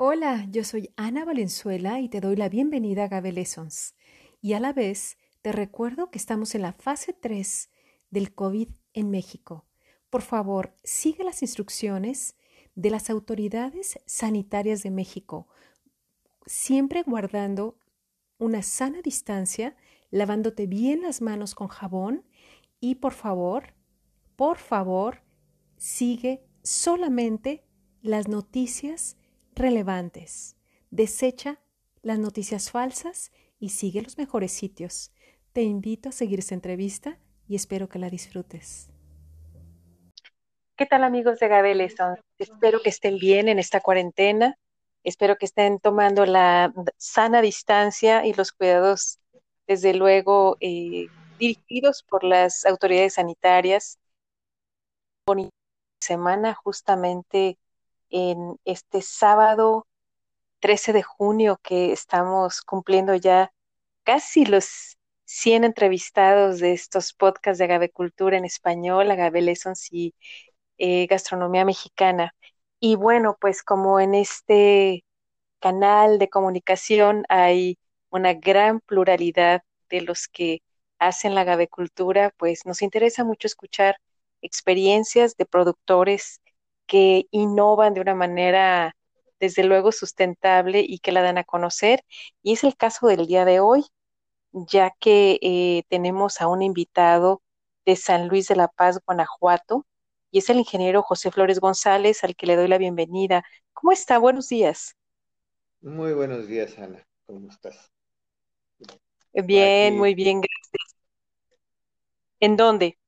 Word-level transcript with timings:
Hola, 0.00 0.46
yo 0.48 0.62
soy 0.62 0.92
Ana 0.94 1.24
Valenzuela 1.24 1.98
y 1.98 2.08
te 2.08 2.20
doy 2.20 2.36
la 2.36 2.48
bienvenida 2.48 3.02
a 3.02 3.08
Gabe 3.08 3.32
Lessons. 3.32 3.96
Y 4.40 4.52
a 4.52 4.60
la 4.60 4.72
vez 4.72 5.18
te 5.42 5.50
recuerdo 5.50 6.12
que 6.12 6.18
estamos 6.18 6.54
en 6.54 6.62
la 6.62 6.72
fase 6.72 7.12
3 7.12 7.68
del 8.08 8.32
COVID 8.32 8.68
en 8.92 9.10
México. 9.10 9.66
Por 10.08 10.22
favor, 10.22 10.76
sigue 10.84 11.24
las 11.24 11.42
instrucciones 11.42 12.36
de 12.76 12.90
las 12.90 13.10
autoridades 13.10 13.98
sanitarias 14.06 14.84
de 14.84 14.92
México, 14.92 15.48
siempre 16.46 17.02
guardando 17.02 17.76
una 18.38 18.62
sana 18.62 19.02
distancia, 19.02 19.76
lavándote 20.12 20.68
bien 20.68 21.02
las 21.02 21.20
manos 21.20 21.56
con 21.56 21.66
jabón 21.66 22.24
y 22.78 22.94
por 22.94 23.14
favor, 23.14 23.74
por 24.36 24.58
favor, 24.58 25.24
sigue 25.76 26.46
solamente 26.62 27.64
las 28.00 28.28
noticias 28.28 29.16
relevantes. 29.58 30.56
Desecha 30.90 31.58
las 32.02 32.18
noticias 32.18 32.70
falsas 32.70 33.32
y 33.58 33.70
sigue 33.70 34.02
los 34.02 34.16
mejores 34.16 34.52
sitios. 34.52 35.12
Te 35.52 35.62
invito 35.62 36.08
a 36.08 36.12
seguir 36.12 36.38
esta 36.38 36.54
entrevista 36.54 37.18
y 37.48 37.56
espero 37.56 37.88
que 37.88 37.98
la 37.98 38.10
disfrutes. 38.10 38.90
¿Qué 40.76 40.86
tal 40.86 41.02
amigos 41.02 41.40
de? 41.40 41.48
Espero 42.38 42.80
que 42.80 42.90
estén 42.90 43.18
bien 43.18 43.48
en 43.48 43.58
esta 43.58 43.80
cuarentena. 43.80 44.56
Espero 45.02 45.36
que 45.36 45.46
estén 45.46 45.80
tomando 45.80 46.24
la 46.24 46.72
sana 46.96 47.42
distancia 47.42 48.24
y 48.24 48.32
los 48.32 48.52
cuidados, 48.52 49.18
desde 49.66 49.94
luego, 49.94 50.56
eh, 50.60 51.08
dirigidos 51.38 52.04
por 52.04 52.22
las 52.22 52.64
autoridades 52.64 53.14
sanitarias. 53.14 53.98
Semana 56.00 56.54
justamente 56.54 57.58
en 58.10 58.58
este 58.64 59.02
sábado 59.02 59.86
13 60.60 60.92
de 60.92 61.02
junio 61.02 61.60
que 61.62 61.92
estamos 61.92 62.62
cumpliendo 62.62 63.14
ya 63.14 63.52
casi 64.04 64.44
los 64.46 64.98
100 65.24 65.64
entrevistados 65.64 66.60
de 66.60 66.72
estos 66.72 67.12
podcasts 67.12 67.58
de 67.58 67.64
Agavecultura 67.66 68.38
en 68.38 68.44
español, 68.44 69.10
Agave 69.10 69.42
Lessons 69.42 69.88
y 69.92 70.14
eh, 70.78 71.06
Gastronomía 71.06 71.64
Mexicana. 71.64 72.34
Y 72.80 72.96
bueno, 72.96 73.36
pues 73.40 73.62
como 73.62 74.00
en 74.00 74.14
este 74.14 75.04
canal 75.60 76.18
de 76.18 76.28
comunicación 76.30 77.24
hay 77.28 77.78
una 78.10 78.34
gran 78.34 78.80
pluralidad 78.80 79.62
de 79.90 80.02
los 80.02 80.28
que 80.28 80.62
hacen 80.98 81.34
la 81.34 81.42
agavecultura, 81.42 82.32
pues 82.38 82.66
nos 82.66 82.82
interesa 82.82 83.24
mucho 83.24 83.46
escuchar 83.46 83.96
experiencias 84.42 85.36
de 85.36 85.46
productores 85.46 86.40
que 86.88 87.26
innovan 87.30 87.94
de 87.94 88.00
una 88.00 88.16
manera, 88.16 88.96
desde 89.40 89.64
luego, 89.64 89.92
sustentable 89.92 90.84
y 90.86 90.98
que 91.00 91.12
la 91.12 91.22
dan 91.22 91.38
a 91.38 91.44
conocer. 91.44 92.04
Y 92.42 92.54
es 92.54 92.64
el 92.64 92.76
caso 92.76 93.06
del 93.06 93.26
día 93.28 93.44
de 93.44 93.60
hoy, 93.60 93.84
ya 94.52 94.92
que 94.98 95.38
eh, 95.42 95.84
tenemos 95.88 96.40
a 96.40 96.48
un 96.48 96.62
invitado 96.62 97.42
de 97.86 97.96
San 97.96 98.28
Luis 98.28 98.48
de 98.48 98.56
la 98.56 98.68
Paz, 98.68 98.98
Guanajuato, 99.06 99.86
y 100.30 100.38
es 100.38 100.50
el 100.50 100.58
ingeniero 100.58 101.02
José 101.02 101.30
Flores 101.30 101.60
González, 101.60 102.24
al 102.24 102.34
que 102.36 102.46
le 102.46 102.56
doy 102.56 102.68
la 102.68 102.78
bienvenida. 102.78 103.44
¿Cómo 103.72 103.92
está? 103.92 104.18
Buenos 104.18 104.48
días. 104.48 104.96
Muy 105.80 106.12
buenos 106.12 106.48
días, 106.48 106.76
Ana. 106.78 107.06
¿Cómo 107.26 107.48
estás? 107.48 107.92
Bien, 109.32 109.96
muy 109.96 110.14
bien, 110.14 110.40
gracias. 110.40 110.96
¿En 112.40 112.56
dónde? 112.56 112.98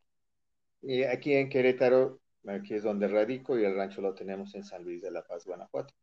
aquí 1.13 1.35
en 1.35 1.49
Querétaro, 1.49 2.20
aquí 2.47 2.75
es 2.75 2.83
donde 2.83 3.09
radico 3.09 3.59
y 3.59 3.65
el 3.65 3.77
rancho 3.77 4.01
lo 4.01 4.15
tenemos 4.15 4.55
en 4.55 4.65
San 4.65 4.83
Luis 4.85 5.03
de 5.03 5.11
la 5.11 5.23
Paz, 5.23 5.45
Guanajuato. 5.45 5.95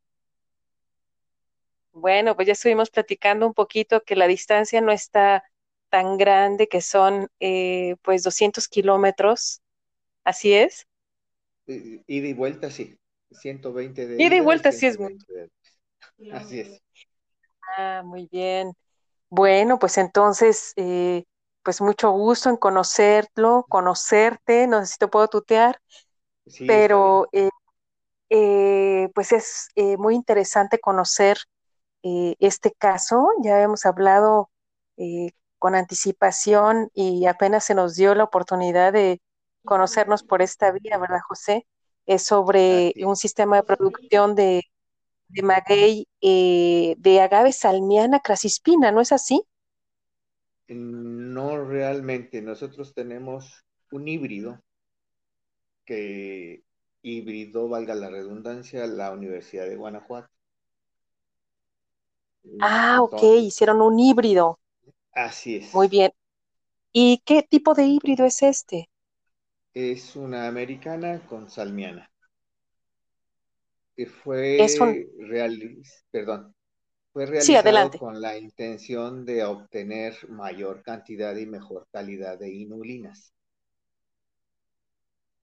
Bueno, 1.91 2.35
pues 2.35 2.45
ya 2.45 2.53
estuvimos 2.53 2.89
platicando 2.91 3.47
un 3.47 3.53
poquito 3.53 4.01
que 4.03 4.15
la 4.15 4.27
distancia 4.27 4.81
no 4.81 4.91
está 4.91 5.43
tan 5.89 6.17
grande, 6.17 6.67
que 6.67 6.81
son 6.81 7.27
eh, 7.39 7.95
pues 8.03 8.23
200 8.23 8.67
kilómetros, 8.67 9.61
¿así 10.23 10.53
es? 10.53 10.85
Ida 11.65 12.27
y 12.27 12.33
vuelta, 12.33 12.69
sí. 12.69 12.97
120 13.31 14.07
de 14.07 14.23
ida. 14.23 14.35
y 14.35 14.39
vuelta, 14.39 14.71
sí 14.71 14.85
es 14.85 14.99
muy. 14.99 15.17
Así 16.31 16.61
es. 16.61 16.81
Ah, 17.77 18.01
muy 18.03 18.27
bien. 18.31 18.73
Bueno, 19.29 19.77
pues 19.77 19.97
entonces, 19.97 20.73
eh, 20.77 21.25
pues 21.63 21.81
mucho 21.81 22.11
gusto 22.11 22.49
en 22.49 22.57
conocerlo, 22.57 23.65
conocerte, 23.69 24.67
no 24.67 24.79
sé 24.81 24.93
si 24.93 24.97
te 24.97 25.07
puedo 25.07 25.27
tutear, 25.27 25.79
pero 26.65 27.27
eh, 27.31 27.49
eh, 28.29 29.09
pues 29.13 29.31
es 29.31 29.69
eh, 29.75 29.97
muy 29.97 30.15
interesante 30.15 30.79
conocer 30.79 31.37
este 32.39 32.71
caso, 32.71 33.27
ya 33.43 33.61
hemos 33.61 33.85
hablado 33.85 34.49
con 35.59 35.75
anticipación 35.75 36.89
y 36.93 37.25
apenas 37.25 37.65
se 37.65 37.75
nos 37.75 37.95
dio 37.95 38.15
la 38.15 38.23
oportunidad 38.23 38.93
de 38.93 39.19
conocernos 39.65 40.23
por 40.23 40.41
esta 40.41 40.71
vía, 40.71 40.97
¿verdad, 40.97 41.19
José? 41.27 41.67
Es 42.05 42.23
sobre 42.23 42.93
un 43.03 43.17
sistema 43.17 43.57
de 43.57 43.63
producción 43.63 44.35
de, 44.35 44.63
de 45.27 45.41
maguey 45.41 46.07
de 46.21 47.21
agave 47.21 47.51
salmiana 47.51 48.21
crasispina, 48.21 48.93
¿no 48.93 49.01
es 49.01 49.11
así? 49.11 49.43
No 50.69 51.61
realmente. 51.65 52.41
Nosotros 52.41 52.93
tenemos 52.93 53.65
un 53.91 54.07
híbrido 54.07 54.61
que 55.87 56.63
híbrido, 57.01 57.69
valga 57.69 57.95
la 57.95 58.09
redundancia, 58.09 58.85
la 58.85 59.11
Universidad 59.11 59.67
de 59.67 59.77
Guanajuato. 59.77 60.29
Ah, 62.59 62.99
ok, 63.01 63.23
hicieron 63.41 63.81
un 63.81 63.99
híbrido. 63.99 64.59
Así 65.13 65.55
es. 65.57 65.73
Muy 65.73 65.87
bien. 65.87 66.11
¿Y 66.93 67.21
qué 67.25 67.43
tipo 67.43 67.73
de 67.73 67.85
híbrido 67.85 68.25
es 68.25 68.41
este? 68.43 68.89
Es 69.73 70.15
una 70.15 70.47
americana 70.47 71.21
con 71.27 71.49
salmiana. 71.49 72.09
Que 73.95 74.05
fue 74.05 74.63
es 74.63 74.79
un... 74.79 75.05
perdón, 76.11 76.53
fue 77.11 77.25
realizado 77.25 77.91
con 77.97 78.21
la 78.21 78.37
intención 78.37 79.25
de 79.25 79.43
obtener 79.43 80.15
mayor 80.29 80.83
cantidad 80.83 81.35
y 81.35 81.45
mejor 81.45 81.87
calidad 81.91 82.37
de 82.37 82.53
inulinas. 82.53 83.33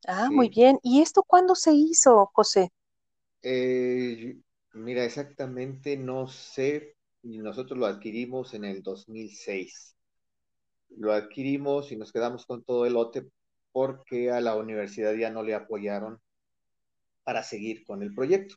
Ah, 0.07 0.31
muy 0.31 0.49
bien. 0.49 0.79
¿Y 0.83 1.03
esto 1.03 1.23
cuándo 1.23 1.55
se 1.55 1.73
hizo, 1.75 2.31
José? 2.33 2.71
Eh, 3.43 4.39
mira, 4.75 5.05
exactamente 5.05 5.97
no 5.97 6.27
sé. 6.29 6.97
Nosotros 7.23 7.79
lo 7.79 7.87
adquirimos 7.87 8.55
en 8.55 8.65
el 8.65 8.83
2006. 8.83 9.97
Lo 10.91 11.13
adquirimos 11.13 11.93
y 11.93 11.97
nos 11.97 12.13
quedamos 12.13 12.47
con 12.47 12.65
todo 12.65 12.87
el 12.87 12.95
lote 12.95 13.29
porque 13.73 14.31
a 14.33 14.41
la 14.41 14.57
universidad 14.57 15.15
ya 15.15 15.31
no 15.31 15.43
le 15.45 15.55
apoyaron 15.55 16.21
para 17.25 17.43
seguir 17.43 17.85
con 17.85 18.03
el 18.03 18.15
proyecto. 18.15 18.57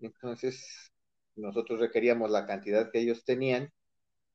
Entonces, 0.00 0.92
nosotros 1.36 1.80
requeríamos 1.80 2.30
la 2.30 2.46
cantidad 2.46 2.90
que 2.92 3.00
ellos 3.00 3.24
tenían 3.24 3.72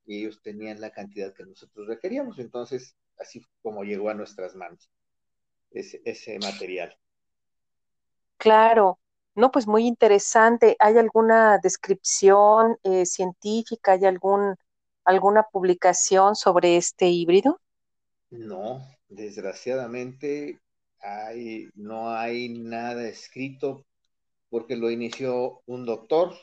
y 0.05 0.19
ellos 0.21 0.41
tenían 0.43 0.81
la 0.81 0.91
cantidad 0.91 1.33
que 1.35 1.45
nosotros 1.45 1.87
requeríamos. 1.87 2.39
Entonces, 2.39 2.95
así 3.19 3.41
como 3.63 3.83
llegó 3.83 4.09
a 4.09 4.13
nuestras 4.15 4.55
manos 4.55 4.89
ese, 5.71 6.01
ese 6.05 6.39
material. 6.39 6.97
Claro, 8.37 8.99
no, 9.35 9.51
pues 9.51 9.67
muy 9.67 9.85
interesante. 9.85 10.75
¿Hay 10.79 10.97
alguna 10.97 11.59
descripción 11.59 12.77
eh, 12.83 13.05
científica? 13.05 13.93
¿Hay 13.93 14.05
algún, 14.05 14.55
alguna 15.03 15.43
publicación 15.43 16.35
sobre 16.35 16.77
este 16.77 17.07
híbrido? 17.09 17.59
No, 18.29 18.81
desgraciadamente 19.07 20.59
hay, 21.01 21.69
no 21.75 22.11
hay 22.11 22.49
nada 22.49 23.07
escrito 23.07 23.85
porque 24.49 24.75
lo 24.75 24.89
inició 24.89 25.61
un 25.65 25.85
doctor 25.85 26.33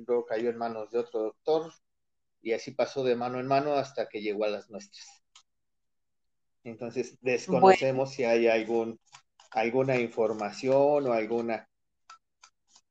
luego 0.00 0.24
cayó 0.26 0.50
en 0.50 0.58
manos 0.58 0.90
de 0.90 0.98
otro 0.98 1.20
doctor 1.20 1.72
y 2.40 2.52
así 2.52 2.72
pasó 2.72 3.04
de 3.04 3.16
mano 3.16 3.38
en 3.40 3.46
mano 3.46 3.74
hasta 3.74 4.08
que 4.08 4.20
llegó 4.20 4.44
a 4.44 4.48
las 4.48 4.70
nuestras. 4.70 5.21
Entonces 6.64 7.18
desconocemos 7.20 8.12
si 8.12 8.24
hay 8.24 8.48
algún 8.48 8.98
alguna 9.50 9.98
información 9.98 11.06
o 11.06 11.12
alguna 11.12 11.68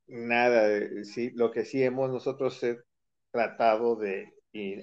nada, 0.06 0.80
sí, 1.04 1.30
lo 1.30 1.50
que 1.50 1.64
sí 1.64 1.82
hemos 1.82 2.10
nosotros 2.10 2.60
tratado 3.30 3.96
de 3.96 4.32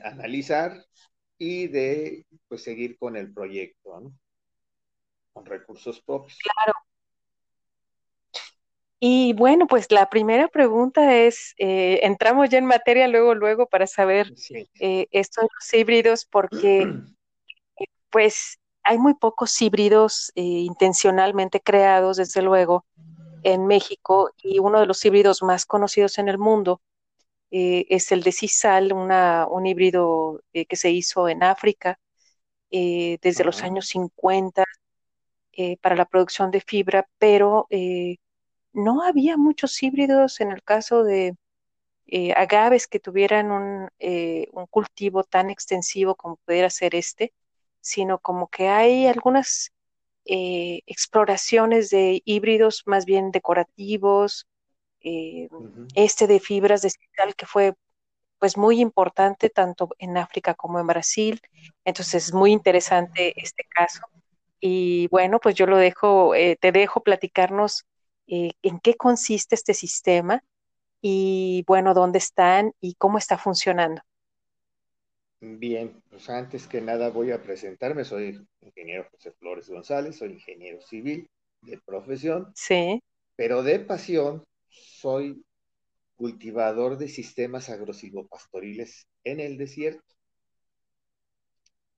analizar 0.03 0.83
y 1.37 1.67
de 1.67 2.25
pues 2.47 2.63
seguir 2.63 2.97
con 2.97 3.15
el 3.15 3.33
proyecto, 3.33 3.99
¿no? 3.99 4.13
Con 5.33 5.45
recursos 5.45 6.01
propios. 6.01 6.37
Claro. 6.39 6.73
Y 8.99 9.31
bueno, 9.33 9.65
pues 9.65 9.89
la 9.91 10.09
primera 10.09 10.49
pregunta 10.49 11.15
es, 11.15 11.53
eh, 11.57 12.01
entramos 12.03 12.49
ya 12.49 12.57
en 12.57 12.65
materia 12.65 13.07
luego, 13.07 13.33
luego 13.33 13.65
para 13.67 13.87
saber 13.87 14.33
eh, 14.81 15.07
estos 15.11 15.47
híbridos, 15.71 16.25
porque 16.25 16.85
pues 18.09 18.59
hay 18.89 18.97
muy 18.97 19.13
pocos 19.13 19.61
híbridos 19.61 20.31
eh, 20.33 20.41
intencionalmente 20.41 21.61
creados, 21.61 22.17
desde 22.17 22.41
luego, 22.41 22.85
en 23.43 23.67
México 23.67 24.31
y 24.41 24.57
uno 24.57 24.79
de 24.79 24.87
los 24.87 25.05
híbridos 25.05 25.43
más 25.43 25.67
conocidos 25.67 26.17
en 26.17 26.27
el 26.27 26.39
mundo 26.39 26.81
eh, 27.51 27.85
es 27.89 28.11
el 28.11 28.23
de 28.23 28.31
Cisal, 28.31 28.91
una, 28.91 29.45
un 29.47 29.67
híbrido 29.67 30.41
eh, 30.53 30.65
que 30.65 30.75
se 30.75 30.89
hizo 30.89 31.29
en 31.29 31.43
África 31.43 31.99
desde 32.71 33.43
los 33.43 33.63
años 33.63 33.87
50 33.87 34.63
para 35.81 35.95
la 35.95 36.05
producción 36.05 36.51
de 36.51 36.61
fibra, 36.61 37.07
pero 37.17 37.67
no 38.73 39.01
había 39.03 39.37
muchos 39.37 39.81
híbridos 39.81 40.39
en 40.39 40.51
el 40.51 40.63
caso 40.63 41.03
de 41.03 41.35
agaves 42.35 42.87
que 42.87 42.99
tuvieran 42.99 43.51
un, 43.51 43.89
un 44.51 44.65
cultivo 44.67 45.23
tan 45.23 45.49
extensivo 45.49 46.15
como 46.15 46.37
pudiera 46.37 46.69
ser 46.69 46.93
este, 46.95 47.33
sino 47.81 48.19
como 48.19 48.47
que 48.49 48.69
hay 48.69 49.07
algunas 49.07 49.71
eh, 50.25 50.81
exploraciones 50.85 51.89
de 51.89 52.21
híbridos 52.25 52.83
más 52.85 53.05
bien 53.05 53.31
decorativos, 53.31 54.47
eh, 55.01 55.49
este 55.95 56.27
de 56.27 56.39
fibras 56.39 56.81
de 56.81 56.91
cital 56.91 57.35
que 57.35 57.45
fue 57.45 57.73
pues 58.39 58.57
muy 58.57 58.79
importante 58.79 59.49
tanto 59.49 59.89
en 59.97 60.17
África 60.17 60.53
como 60.53 60.79
en 60.79 60.87
Brasil. 60.87 61.41
Entonces 61.83 62.27
es 62.27 62.33
muy 62.33 62.51
interesante 62.51 63.33
este 63.41 63.63
caso. 63.65 64.01
Y 64.59 65.07
bueno, 65.07 65.39
pues 65.39 65.55
yo 65.55 65.65
lo 65.65 65.77
dejo, 65.77 66.35
eh, 66.35 66.57
te 66.61 66.71
dejo 66.71 67.01
platicarnos 67.01 67.85
en 68.27 68.79
qué 68.81 68.95
consiste 68.95 69.55
este 69.55 69.73
sistema 69.73 70.43
y 71.01 71.63
bueno, 71.67 71.95
dónde 71.95 72.19
están 72.19 72.73
y 72.79 72.93
cómo 72.95 73.17
está 73.17 73.37
funcionando. 73.39 74.03
Bien, 75.41 76.01
pues 76.09 76.29
antes 76.29 76.67
que 76.67 76.81
nada 76.81 77.09
voy 77.09 77.31
a 77.31 77.41
presentarme. 77.41 78.03
Soy 78.03 78.45
ingeniero 78.61 79.07
José 79.11 79.31
Flores 79.31 79.69
González, 79.69 80.17
soy 80.17 80.33
ingeniero 80.33 80.81
civil 80.81 81.29
de 81.61 81.79
profesión. 81.79 82.51
Sí. 82.55 83.01
Pero 83.35 83.63
de 83.63 83.79
pasión 83.79 84.43
soy 84.67 85.41
cultivador 86.15 86.97
de 86.97 87.07
sistemas 87.07 87.69
agrosilvopastoriles 87.69 89.07
en 89.23 89.39
el 89.39 89.57
desierto. 89.57 90.03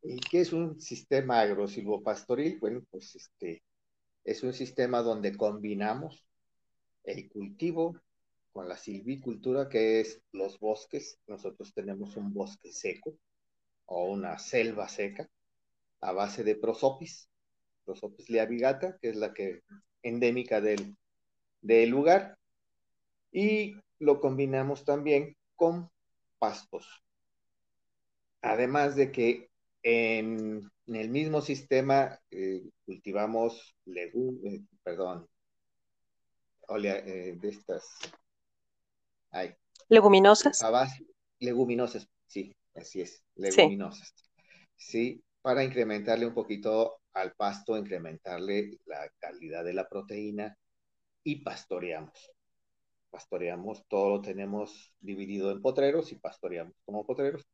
¿Y 0.04 0.20
qué 0.20 0.42
es 0.42 0.54
un 0.54 0.80
sistema 0.80 1.42
agrosilvopastoril? 1.42 2.60
Bueno, 2.60 2.84
pues 2.92 3.16
este 3.16 3.64
es 4.24 4.44
un 4.44 4.54
sistema 4.54 5.02
donde 5.02 5.36
combinamos 5.36 6.28
el 7.04 7.28
cultivo 7.30 8.00
con 8.52 8.68
la 8.68 8.78
silvicultura, 8.78 9.70
que 9.70 10.02
es 10.02 10.22
los 10.32 10.60
bosques. 10.60 11.20
Nosotros 11.26 11.74
tenemos 11.74 12.16
un 12.18 12.34
bosque 12.34 12.72
seco, 12.72 13.18
o 13.94 14.06
una 14.06 14.40
selva 14.40 14.88
seca 14.88 15.30
a 16.00 16.14
base 16.14 16.44
de 16.44 16.56
prosopis, 16.56 17.30
prosopis 17.86 18.30
leavigata, 18.30 18.98
que 19.00 19.10
es 19.10 19.16
la 19.18 19.34
que 19.34 19.64
endémica 20.02 20.62
del, 20.62 20.96
del 21.62 21.90
lugar, 21.90 22.38
y 23.32 23.76
lo 24.00 24.20
combinamos 24.20 24.86
también 24.86 25.36
con 25.56 25.92
pastos. 26.40 27.04
Además 28.42 28.96
de 28.96 29.12
que 29.12 29.50
en, 29.84 30.72
el 30.88 31.10
mismo 31.10 31.42
sistema 31.42 32.20
eh, 32.32 32.64
cultivamos 32.86 33.76
legumbres, 33.86 34.54
eh, 34.54 34.66
perdón, 34.84 35.28
eh, 36.84 37.38
de 37.40 37.50
estas. 37.50 37.86
leguminosas. 39.90 40.62
leguminosas, 41.40 42.08
sí, 42.28 42.56
Así 42.76 43.02
es, 43.02 43.24
leguminosas. 43.36 44.14
Sí. 44.76 45.24
para 45.42 45.64
incrementarle 45.64 46.26
un 46.26 46.34
poquito 46.34 47.02
al 47.14 47.34
pasto, 47.34 47.78
incrementarle 47.78 48.80
la 48.86 49.10
calidad 49.20 49.64
de 49.64 49.74
la 49.74 49.88
proteína 49.88 50.58
y 51.24 51.44
pastoreamos. 51.44 52.32
Pastoreamos, 53.10 53.86
todo 53.88 54.10
lo 54.10 54.22
tenemos 54.22 54.94
dividido 55.00 55.52
en 55.52 55.62
potreros 55.62 56.12
y 56.12 56.16
pastoreamos 56.16 56.74
como 56.86 57.06
potreros. 57.06 57.46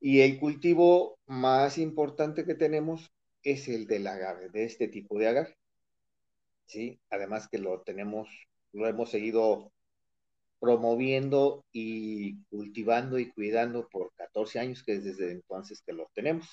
Y 0.00 0.20
el 0.20 0.38
cultivo 0.38 1.18
más 1.26 1.78
importante 1.78 2.44
que 2.44 2.54
tenemos 2.54 3.10
es 3.42 3.68
el 3.68 3.86
del 3.86 4.06
agave, 4.06 4.50
de 4.50 4.64
este 4.64 4.88
tipo 4.88 5.18
de 5.18 5.28
agave. 5.28 5.56
Sí, 6.66 7.00
además 7.10 7.48
que 7.48 7.58
lo 7.58 7.82
tenemos, 7.82 8.28
lo 8.72 8.86
hemos 8.88 9.10
seguido 9.10 9.72
promoviendo 10.58 11.64
y 11.72 12.42
cultivando 12.44 13.18
y 13.18 13.30
cuidando 13.30 13.88
por 13.88 14.12
14 14.14 14.58
años, 14.58 14.82
que 14.82 14.94
es 14.94 15.04
desde 15.04 15.32
entonces 15.32 15.82
que 15.84 15.92
lo 15.92 16.08
tenemos. 16.14 16.46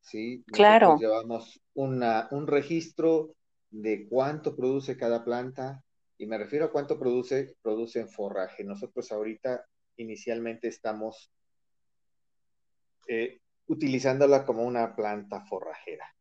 Sí, 0.00 0.42
claro. 0.46 0.96
Llevamos 0.98 1.60
una, 1.74 2.28
un 2.30 2.46
registro 2.46 3.34
de 3.70 4.06
cuánto 4.08 4.56
produce 4.56 4.96
cada 4.96 5.24
planta, 5.24 5.82
y 6.18 6.26
me 6.26 6.38
refiero 6.38 6.66
a 6.66 6.70
cuánto 6.70 6.98
produce, 6.98 7.56
produce 7.62 8.00
en 8.00 8.08
forraje. 8.08 8.64
Nosotros 8.64 9.10
ahorita 9.10 9.64
inicialmente 9.96 10.68
estamos 10.68 11.30
eh, 13.08 13.40
utilizándola 13.66 14.44
como 14.44 14.64
una 14.64 14.94
planta 14.94 15.44
forrajera. 15.46 16.14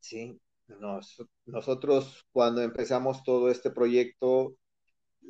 Sí, 0.00 0.38
nosotros 1.46 2.26
cuando 2.32 2.62
empezamos 2.62 3.22
todo 3.22 3.50
este 3.50 3.70
proyecto 3.70 4.56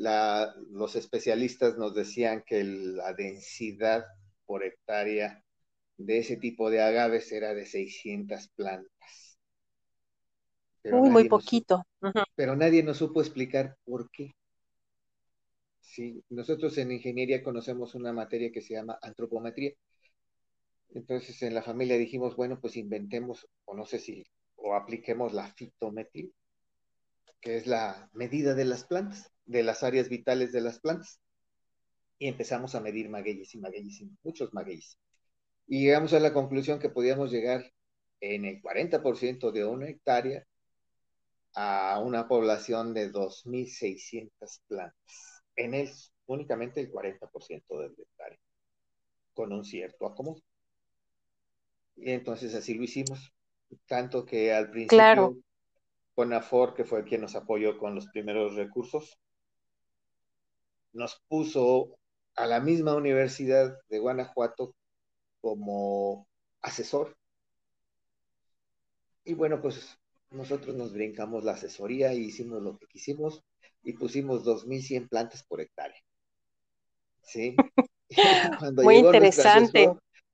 los 0.04 0.96
especialistas 0.96 1.76
nos 1.76 1.94
decían 1.94 2.42
que 2.46 2.64
la 2.64 3.12
densidad 3.12 4.04
por 4.46 4.64
hectárea 4.64 5.42
de 5.96 6.18
ese 6.18 6.36
tipo 6.36 6.70
de 6.70 6.82
agaves 6.82 7.30
era 7.32 7.54
de 7.54 7.66
600 7.66 8.48
plantas. 8.56 9.38
Muy, 10.84 11.10
muy 11.10 11.28
poquito. 11.28 11.86
Pero 12.34 12.56
nadie 12.56 12.82
nos 12.82 12.98
supo 12.98 13.20
explicar 13.20 13.76
por 13.84 14.10
qué. 14.10 14.34
Sí, 15.80 16.22
nosotros 16.28 16.76
en 16.78 16.92
ingeniería 16.92 17.42
conocemos 17.42 17.94
una 17.94 18.12
materia 18.12 18.50
que 18.50 18.60
se 18.60 18.74
llama 18.74 18.98
antropometría. 19.00 19.72
Entonces 20.90 21.40
en 21.42 21.54
la 21.54 21.62
familia 21.62 21.96
dijimos, 21.96 22.36
bueno, 22.36 22.60
pues 22.60 22.76
inventemos, 22.76 23.48
o 23.64 23.74
no 23.74 23.86
sé 23.86 23.98
si, 23.98 24.24
o 24.56 24.74
apliquemos 24.74 25.32
la 25.32 25.48
fitometría, 25.54 26.30
que 27.40 27.56
es 27.56 27.66
la 27.66 28.08
medida 28.12 28.54
de 28.54 28.64
las 28.64 28.84
plantas 28.84 29.34
de 29.46 29.62
las 29.62 29.82
áreas 29.82 30.08
vitales 30.08 30.52
de 30.52 30.60
las 30.60 30.80
plantas. 30.80 31.20
Y 32.18 32.28
empezamos 32.28 32.74
a 32.74 32.80
medir 32.80 33.08
magueyes 33.08 33.54
y 33.54 33.58
magueyes 33.58 34.00
y 34.00 34.10
muchos 34.22 34.52
magueyes. 34.54 34.98
Y 35.66 35.84
llegamos 35.84 36.12
a 36.12 36.20
la 36.20 36.32
conclusión 36.32 36.78
que 36.78 36.88
podíamos 36.88 37.30
llegar 37.30 37.70
en 38.20 38.44
el 38.44 38.62
40% 38.62 39.50
de 39.50 39.64
una 39.64 39.88
hectárea 39.88 40.46
a 41.54 42.00
una 42.04 42.26
población 42.28 42.94
de 42.94 43.12
2.600 43.12 44.30
plantas. 44.66 45.42
En 45.56 45.74
él 45.74 45.90
únicamente 46.26 46.80
el 46.80 46.90
40% 46.90 47.78
del 47.80 47.94
hectárea, 47.98 48.38
con 49.34 49.52
un 49.52 49.64
cierto 49.64 50.06
acomodo. 50.06 50.42
Y 51.96 52.10
entonces 52.10 52.54
así 52.54 52.74
lo 52.74 52.84
hicimos. 52.84 53.32
Tanto 53.86 54.24
que 54.24 54.52
al 54.52 54.70
principio, 54.70 54.96
claro. 54.96 55.36
CONAFOR, 56.14 56.74
que 56.74 56.84
fue 56.84 57.04
quien 57.04 57.22
nos 57.22 57.34
apoyó 57.34 57.78
con 57.78 57.94
los 57.94 58.06
primeros 58.08 58.54
recursos, 58.54 59.18
nos 60.92 61.20
puso 61.28 61.98
a 62.36 62.46
la 62.46 62.60
misma 62.60 62.94
Universidad 62.94 63.78
de 63.88 63.98
Guanajuato 63.98 64.74
como 65.40 66.26
asesor. 66.62 67.16
Y 69.24 69.34
bueno, 69.34 69.60
pues 69.60 69.98
nosotros 70.30 70.74
nos 70.74 70.92
brincamos 70.92 71.44
la 71.44 71.52
asesoría 71.52 72.14
y 72.14 72.24
hicimos 72.24 72.62
lo 72.62 72.76
que 72.78 72.86
quisimos 72.86 73.42
y 73.82 73.92
pusimos 73.94 74.44
2.100 74.44 75.08
plantas 75.08 75.44
por 75.44 75.60
hectárea. 75.60 76.00
¿Sí? 77.22 77.56
Muy 78.76 78.96
interesante. 78.96 79.90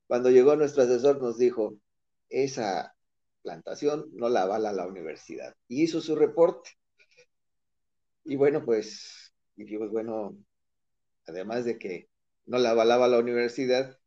cuando 0.07 0.31
llegó 0.31 0.57
nuestro 0.57 0.83
asesor 0.83 1.21
nos 1.21 1.39
dijo, 1.39 1.75
esa 2.29 2.95
plantación 3.43 4.07
no 4.13 4.29
la 4.29 4.43
avala 4.43 4.73
la 4.73 4.87
universidad. 4.87 5.55
Y 5.69 5.83
hizo 5.83 6.01
su 6.01 6.17
reporte. 6.17 6.71
Y 8.25 8.37
bueno, 8.37 8.65
pues 8.65 9.33
dijimos, 9.57 9.91
bueno, 9.91 10.37
además 11.27 11.65
de 11.65 11.79
que 11.79 12.09
no 12.47 12.59
la 12.59 12.71
avalaba 12.71 13.09
la 13.09 13.19
universidad, 13.19 13.99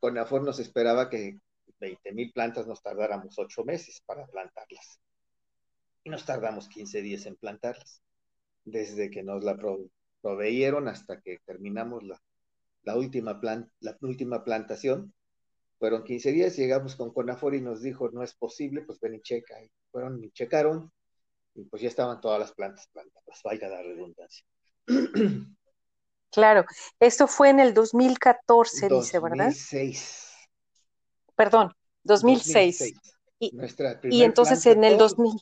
CONAFOR 0.00 0.42
nos 0.42 0.58
esperaba 0.58 1.08
que 1.08 1.38
20 1.78 2.12
mil 2.12 2.32
plantas 2.32 2.66
nos 2.66 2.82
tardáramos 2.82 3.38
ocho 3.38 3.64
meses 3.64 4.00
para 4.06 4.26
plantarlas. 4.26 5.00
Y 6.04 6.10
nos 6.10 6.24
tardamos 6.24 6.68
15 6.68 7.02
días 7.02 7.26
en 7.26 7.36
plantarlas. 7.36 8.02
Desde 8.64 9.10
que 9.10 9.22
nos 9.22 9.44
la 9.44 9.56
proveyeron 10.20 10.88
hasta 10.88 11.20
que 11.20 11.38
terminamos 11.44 12.04
la, 12.04 12.96
última 12.96 13.40
la 13.80 13.96
última 14.00 14.44
plantación, 14.44 15.12
fueron 15.82 16.04
15 16.04 16.30
días, 16.30 16.56
llegamos 16.56 16.94
con 16.94 17.12
CONAFOR 17.12 17.56
y 17.56 17.60
nos 17.60 17.82
dijo, 17.82 18.08
no 18.12 18.22
es 18.22 18.34
posible, 18.34 18.82
pues 18.82 19.00
ven 19.00 19.16
y 19.16 19.20
checa. 19.20 19.60
Y 19.60 19.68
fueron 19.90 20.22
y 20.22 20.30
checaron, 20.30 20.92
y 21.56 21.64
pues 21.64 21.82
ya 21.82 21.88
estaban 21.88 22.20
todas 22.20 22.38
las 22.38 22.52
plantas 22.52 22.86
plantadas, 22.92 23.40
vaya 23.42 23.66
la 23.68 23.82
redundancia. 23.82 24.46
Claro, 26.30 26.64
esto 27.00 27.26
fue 27.26 27.50
en 27.50 27.58
el 27.58 27.74
2014, 27.74 28.88
dice, 28.90 29.18
¿verdad? 29.18 29.46
2006. 29.46 30.32
Perdón, 31.34 31.74
2006. 32.04 32.94
Y, 33.40 33.52
y 34.04 34.22
entonces 34.22 34.64
en 34.66 34.84
el 34.84 34.96
2000. 34.96 35.32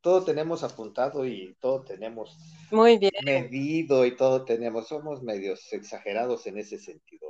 todo 0.00 0.24
tenemos 0.24 0.62
apuntado 0.62 1.26
y 1.26 1.54
todo 1.60 1.82
tenemos 1.82 2.34
Muy 2.70 2.96
bien. 2.96 3.12
medido 3.22 4.06
y 4.06 4.16
todo 4.16 4.46
tenemos, 4.46 4.88
somos 4.88 5.22
medios 5.22 5.70
exagerados 5.74 6.46
en 6.46 6.56
ese 6.56 6.78
sentido. 6.78 7.26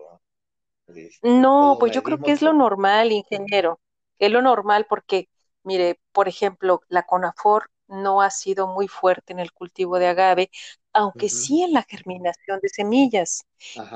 Este, 0.89 1.23
no, 1.23 1.77
pues 1.79 1.93
yo 1.93 2.03
creo 2.03 2.19
que 2.19 2.33
es 2.33 2.43
lo 2.43 2.53
normal, 2.53 3.13
ingeniero. 3.13 3.81
Es 4.19 4.31
lo 4.31 4.43
normal 4.43 4.87
porque, 4.89 5.29
mire, 5.63 6.01
por 6.13 6.29
ejemplo, 6.29 6.81
la 6.89 7.05
CONAFOR 7.05 7.71
no 7.89 8.23
ha 8.23 8.31
sido 8.31 8.67
muy 8.69 8.89
fuerte 8.89 9.33
en 9.33 9.39
el 9.41 9.53
cultivo 9.53 9.99
de 9.99 10.09
agave, 10.09 10.51
aunque 10.93 11.29
sí 11.29 11.63
en 11.63 11.73
la 11.73 11.83
germinación 11.85 12.61
de 12.63 12.69
semillas. 12.69 13.45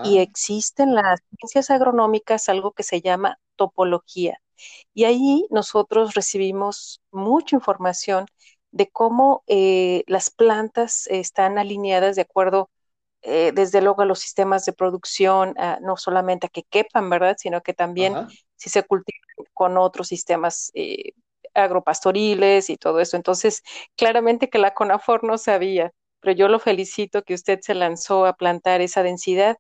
Y 0.01 0.19
existen 0.19 0.95
las 0.95 1.21
ciencias 1.39 1.71
agronómicas 1.71 2.49
algo 2.49 2.73
que 2.73 2.83
se 2.83 3.01
llama 3.01 3.39
topología. 3.57 4.41
Y 4.95 5.05
ahí 5.05 5.47
nosotros 5.51 6.15
recibimos 6.15 7.03
mucha 7.11 7.57
información 7.57 8.27
de 8.73 8.89
cómo 8.91 9.43
eh, 9.47 10.05
las 10.07 10.31
plantas 10.31 11.07
están 11.09 11.59
alineadas 11.59 12.17
de 12.17 12.23
acuerdo, 12.23 12.71
eh, 13.23 13.53
desde 13.55 13.83
luego, 13.83 14.03
a 14.03 14.07
los 14.07 14.21
sistemas 14.21 14.65
de 14.65 14.73
producción, 14.73 15.55
no 15.83 15.97
solamente 15.97 16.47
a 16.47 16.51
que 16.51 16.63
quepan, 16.65 17.11
¿verdad? 17.11 17.37
Sino 17.39 17.63
que 17.63 17.75
también 17.75 18.19
si 18.57 18.71
se 18.71 18.83
cultivan 18.85 19.21
con 19.55 19.79
otros 19.79 20.09
sistemas 20.09 20.71
eh, 20.75 21.13
agropastoriles 21.55 22.71
y 22.71 22.77
todo 22.77 23.01
eso. 23.01 23.17
Entonces, 23.17 23.63
claramente 23.97 24.49
que 24.51 24.59
la 24.59 24.75
CONAFOR 24.75 25.25
no 25.25 25.39
sabía, 25.39 25.93
pero 26.21 26.37
yo 26.37 26.49
lo 26.49 26.59
felicito 26.59 27.23
que 27.23 27.35
usted 27.35 27.61
se 27.63 27.75
lanzó 27.75 28.27
a 28.27 28.35
plantar 28.35 28.81
esa 28.81 29.03
densidad 29.03 29.57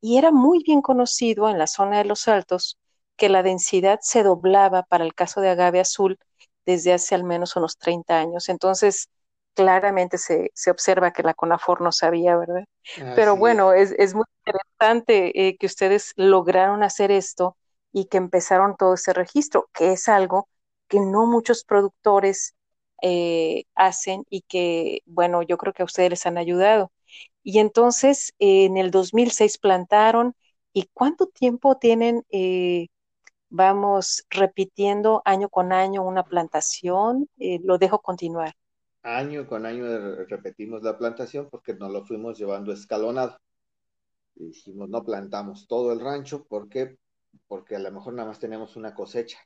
y 0.00 0.18
era 0.18 0.30
muy 0.32 0.62
bien 0.64 0.82
conocido 0.82 1.48
en 1.50 1.58
la 1.58 1.66
zona 1.66 1.98
de 1.98 2.04
los 2.04 2.28
Altos 2.28 2.78
que 3.16 3.28
la 3.28 3.42
densidad 3.42 3.98
se 4.02 4.22
doblaba 4.22 4.82
para 4.84 5.04
el 5.04 5.14
caso 5.14 5.40
de 5.40 5.50
agave 5.50 5.80
azul 5.80 6.18
desde 6.66 6.92
hace 6.92 7.14
al 7.14 7.24
menos 7.24 7.56
unos 7.56 7.76
30 7.78 8.18
años. 8.18 8.48
Entonces, 8.48 9.08
claramente 9.54 10.18
se, 10.18 10.50
se 10.54 10.70
observa 10.70 11.12
que 11.12 11.22
la 11.22 11.34
CONAFOR 11.34 11.80
no 11.80 11.92
sabía, 11.92 12.36
¿verdad? 12.36 12.64
Pero 13.14 13.36
bueno, 13.36 13.72
es. 13.72 13.92
Es, 13.98 14.14
muy 14.14 14.24
interesante 14.44 15.48
eh, 15.48 15.56
que 15.56 15.66
ustedes 15.66 16.12
lograron 16.16 16.82
hacer 16.82 17.10
esto 17.10 17.56
y 17.92 18.06
que 18.06 18.18
empezaron 18.18 18.76
todo 18.76 18.94
ese 18.94 19.12
registro, 19.12 19.68
que 19.72 19.92
es 19.92 20.08
algo 20.08 20.48
que 20.88 21.00
no 21.00 21.26
muchos 21.26 21.64
productores 21.64 22.54
eh, 23.02 23.64
hacen 23.74 24.24
y 24.30 24.42
que, 24.42 25.02
bueno, 25.06 25.42
yo 25.42 25.58
creo 25.58 25.72
que 25.72 25.82
a 25.82 25.86
ustedes 25.86 26.10
les 26.10 26.26
han 26.26 26.38
ayudado. 26.38 26.92
Y 27.42 27.58
entonces, 27.58 28.34
en 28.38 28.76
el 28.76 28.90
2006 28.90 29.58
plantaron, 29.58 30.34
¿y 30.72 30.88
cuánto 30.92 31.26
tiempo 31.26 31.76
tienen 31.76 32.24
eh, 32.30 32.88
vamos 33.50 34.24
repitiendo 34.30 35.22
año 35.24 35.48
con 35.48 35.72
año 35.72 36.02
una 36.02 36.24
plantación, 36.24 37.28
eh, 37.38 37.58
lo 37.62 37.78
dejo 37.78 38.00
continuar. 38.00 38.54
Año 39.02 39.46
con 39.46 39.64
año 39.64 39.86
repetimos 40.26 40.82
la 40.82 40.98
plantación 40.98 41.48
porque 41.50 41.74
nos 41.74 41.90
lo 41.90 42.04
fuimos 42.04 42.38
llevando 42.38 42.72
escalonado. 42.72 43.38
dijimos, 44.34 44.88
no 44.90 45.02
plantamos 45.02 45.66
todo 45.66 45.92
el 45.92 46.00
rancho, 46.00 46.44
¿por 46.44 46.68
qué? 46.68 46.98
Porque 47.48 47.76
a 47.76 47.78
lo 47.78 47.90
mejor 47.90 48.12
nada 48.12 48.28
más 48.28 48.38
tenemos 48.38 48.76
una 48.76 48.94
cosecha. 48.94 49.38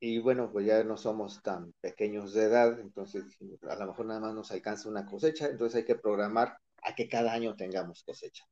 Y 0.00 0.18
bueno, 0.18 0.50
pues 0.52 0.66
ya 0.66 0.84
no 0.84 0.96
somos 0.96 1.42
tan 1.42 1.72
pequeños 1.80 2.32
de 2.34 2.44
edad, 2.44 2.78
entonces 2.80 3.24
a 3.68 3.74
lo 3.76 3.86
mejor 3.86 4.06
nada 4.06 4.20
más 4.20 4.34
nos 4.34 4.52
alcanza 4.52 4.88
una 4.88 5.06
cosecha, 5.06 5.46
entonces 5.48 5.76
hay 5.76 5.84
que 5.84 5.96
programar 5.96 6.56
a 6.82 6.94
que 6.94 7.08
cada 7.08 7.32
año 7.32 7.56
tengamos 7.56 8.04
cosecha. 8.04 8.44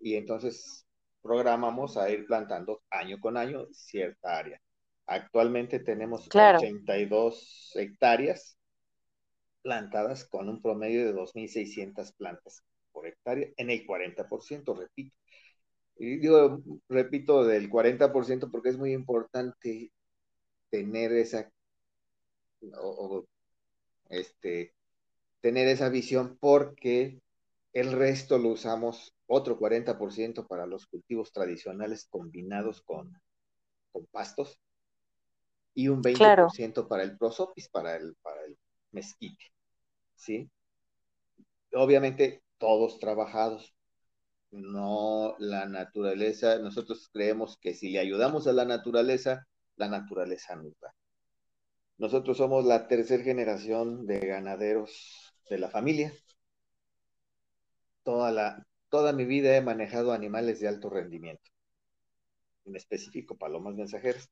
Y 0.00 0.16
entonces 0.16 0.86
programamos 1.22 1.96
a 1.96 2.10
ir 2.10 2.26
plantando 2.26 2.82
año 2.90 3.18
con 3.20 3.36
año 3.36 3.66
cierta 3.72 4.38
área. 4.38 4.60
Actualmente 5.06 5.78
tenemos 5.78 6.26
82 6.26 7.72
hectáreas 7.76 8.57
plantadas 9.68 10.24
con 10.24 10.48
un 10.48 10.62
promedio 10.62 11.04
de 11.04 11.12
2.600 11.12 12.14
plantas 12.16 12.64
por 12.90 13.06
hectárea 13.06 13.50
en 13.58 13.68
el 13.68 13.86
40%, 13.86 14.74
repito. 14.74 15.14
Y 15.98 16.16
digo, 16.16 16.62
repito, 16.88 17.44
del 17.44 17.68
40% 17.68 18.50
porque 18.50 18.70
es 18.70 18.78
muy 18.78 18.94
importante 18.94 19.92
tener 20.70 21.12
esa, 21.12 21.52
este, 24.08 24.72
tener 25.42 25.68
esa 25.68 25.90
visión 25.90 26.38
porque 26.40 27.20
el 27.74 27.92
resto 27.92 28.38
lo 28.38 28.48
usamos 28.48 29.14
otro 29.26 29.58
40% 29.58 30.46
para 30.46 30.64
los 30.64 30.86
cultivos 30.86 31.30
tradicionales 31.30 32.06
combinados 32.08 32.80
con, 32.80 33.12
con 33.92 34.06
pastos 34.06 34.58
y 35.74 35.88
un 35.88 36.02
20% 36.02 36.88
para 36.88 37.02
el 37.02 37.18
prosopis, 37.18 37.68
para 37.68 37.96
el, 37.96 38.16
para 38.22 38.46
el 38.46 38.56
mezquite. 38.92 39.57
¿Sí? 40.18 40.50
Obviamente 41.72 42.42
todos 42.58 42.98
trabajados, 42.98 43.74
no 44.50 45.36
la 45.38 45.66
naturaleza, 45.66 46.58
nosotros 46.58 47.08
creemos 47.12 47.58
que 47.58 47.74
si 47.74 47.90
le 47.90 48.00
ayudamos 48.00 48.46
a 48.46 48.52
la 48.52 48.64
naturaleza, 48.64 49.46
la 49.76 49.88
naturaleza 49.88 50.56
nos 50.56 50.78
da. 50.80 50.94
Nosotros 51.98 52.36
somos 52.36 52.64
la 52.64 52.88
tercera 52.88 53.22
generación 53.22 54.06
de 54.06 54.20
ganaderos 54.20 55.34
de 55.50 55.58
la 55.58 55.70
familia. 55.70 56.12
Toda 58.02 58.32
la, 58.32 58.66
toda 58.88 59.12
mi 59.12 59.24
vida 59.24 59.56
he 59.56 59.60
manejado 59.60 60.12
animales 60.12 60.60
de 60.60 60.68
alto 60.68 60.90
rendimiento, 60.90 61.50
en 62.64 62.76
específico 62.76 63.36
palomas 63.36 63.74
mensajeras. 63.74 64.30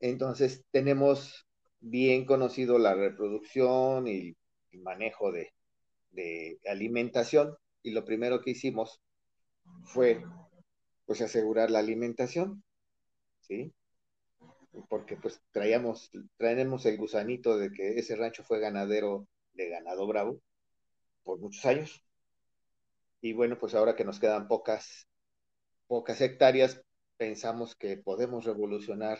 Entonces, 0.00 0.64
tenemos 0.70 1.46
bien 1.80 2.24
conocido 2.26 2.78
la 2.78 2.94
reproducción 2.94 4.08
y 4.08 4.34
manejo 4.78 5.32
de, 5.32 5.52
alimentación 6.66 7.56
y 7.82 7.92
lo 7.92 8.04
primero 8.04 8.40
que 8.40 8.50
hicimos 8.50 9.00
fue 9.84 10.22
pues 11.06 11.20
asegurar 11.20 11.70
la 11.70 11.78
alimentación, 11.78 12.62
¿sí? 13.40 13.72
Porque 14.88 15.16
pues 15.16 15.40
traíamos, 15.52 16.10
traemos 16.36 16.84
el 16.86 16.96
gusanito 16.96 17.58
de 17.58 17.72
que 17.72 17.98
ese 17.98 18.16
rancho 18.16 18.44
fue 18.44 18.60
ganadero 18.60 19.26
de 19.54 19.68
ganado 19.68 20.06
bravo 20.06 20.40
por 21.22 21.38
muchos 21.38 21.64
años 21.66 22.04
y 23.20 23.32
bueno, 23.34 23.58
pues 23.58 23.74
ahora 23.74 23.96
que 23.96 24.04
nos 24.04 24.18
quedan 24.18 24.48
pocas, 24.48 25.06
pocas 25.86 26.20
hectáreas, 26.20 26.82
pensamos 27.16 27.76
que 27.76 27.98
podemos 27.98 28.44
revolucionar 28.44 29.18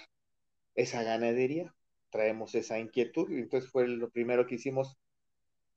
esa 0.74 1.02
ganadería, 1.02 1.74
traemos 2.10 2.54
esa 2.54 2.78
inquietud, 2.78 3.30
y 3.30 3.40
entonces 3.40 3.70
fue 3.70 3.86
lo 3.88 4.10
primero 4.10 4.46
que 4.46 4.54
hicimos, 4.54 4.96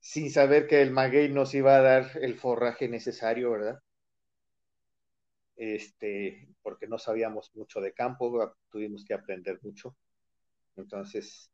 sin 0.04 0.30
saber 0.30 0.66
que 0.66 0.82
el 0.82 0.90
maguey 0.90 1.30
nos 1.32 1.54
iba 1.54 1.76
a 1.76 1.80
dar 1.80 2.10
el 2.20 2.34
forraje 2.34 2.88
necesario, 2.88 3.52
¿verdad? 3.52 3.80
Este, 5.56 6.46
porque 6.60 6.86
no 6.86 6.98
sabíamos 6.98 7.50
mucho 7.54 7.80
de 7.80 7.94
campo, 7.94 8.54
tuvimos 8.70 9.02
que 9.06 9.14
aprender 9.14 9.58
mucho. 9.62 9.96
Entonces, 10.76 11.50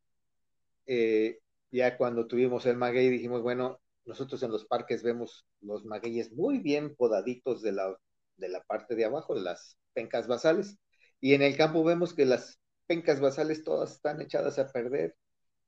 eh, 0.85 1.39
ya 1.71 1.97
cuando 1.97 2.27
tuvimos 2.27 2.65
el 2.65 2.75
maguey 2.75 3.07
dijimos, 3.07 3.41
bueno, 3.41 3.79
nosotros 4.03 4.43
en 4.43 4.51
los 4.51 4.65
parques 4.65 5.01
vemos 5.01 5.47
los 5.61 5.85
magueyes 5.85 6.33
muy 6.33 6.59
bien 6.59 6.93
podaditos 6.97 7.61
de 7.61 7.71
la, 7.71 7.95
de 8.35 8.49
la 8.49 8.61
parte 8.63 8.95
de 8.95 9.05
abajo, 9.05 9.33
las 9.33 9.77
pencas 9.93 10.27
basales, 10.27 10.77
y 11.21 11.35
en 11.35 11.41
el 11.41 11.55
campo 11.55 11.85
vemos 11.85 12.13
que 12.13 12.25
las 12.25 12.59
pencas 12.85 13.21
basales 13.21 13.63
todas 13.63 13.93
están 13.93 14.19
echadas 14.19 14.59
a 14.59 14.69
perder, 14.69 15.15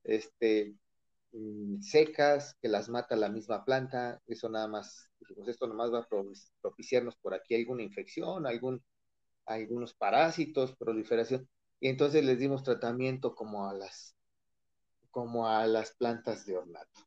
este, 0.03 0.75
mm, 1.33 1.81
secas, 1.81 2.55
que 2.61 2.67
las 2.69 2.89
mata 2.89 3.15
la 3.15 3.29
misma 3.29 3.65
planta, 3.65 4.21
eso 4.27 4.49
nada 4.49 4.67
más, 4.67 5.09
pues 5.35 5.47
esto 5.47 5.67
nomás 5.67 5.93
va 5.93 5.99
a 5.99 6.07
propiciarnos 6.61 7.15
por 7.17 7.33
aquí 7.33 7.55
alguna 7.55 7.83
infección, 7.83 8.47
algún, 8.47 8.83
algunos 9.45 9.93
parásitos, 9.93 10.75
proliferación, 10.75 11.47
y 11.79 11.89
entonces 11.89 12.23
les 12.25 12.39
dimos 12.39 12.63
tratamiento 12.63 13.35
como 13.35 13.67
a 13.69 13.73
las, 13.73 14.15
como 15.11 15.47
a 15.47 15.67
las 15.67 15.93
plantas 15.95 16.45
de 16.45 16.57
ornato. 16.57 17.01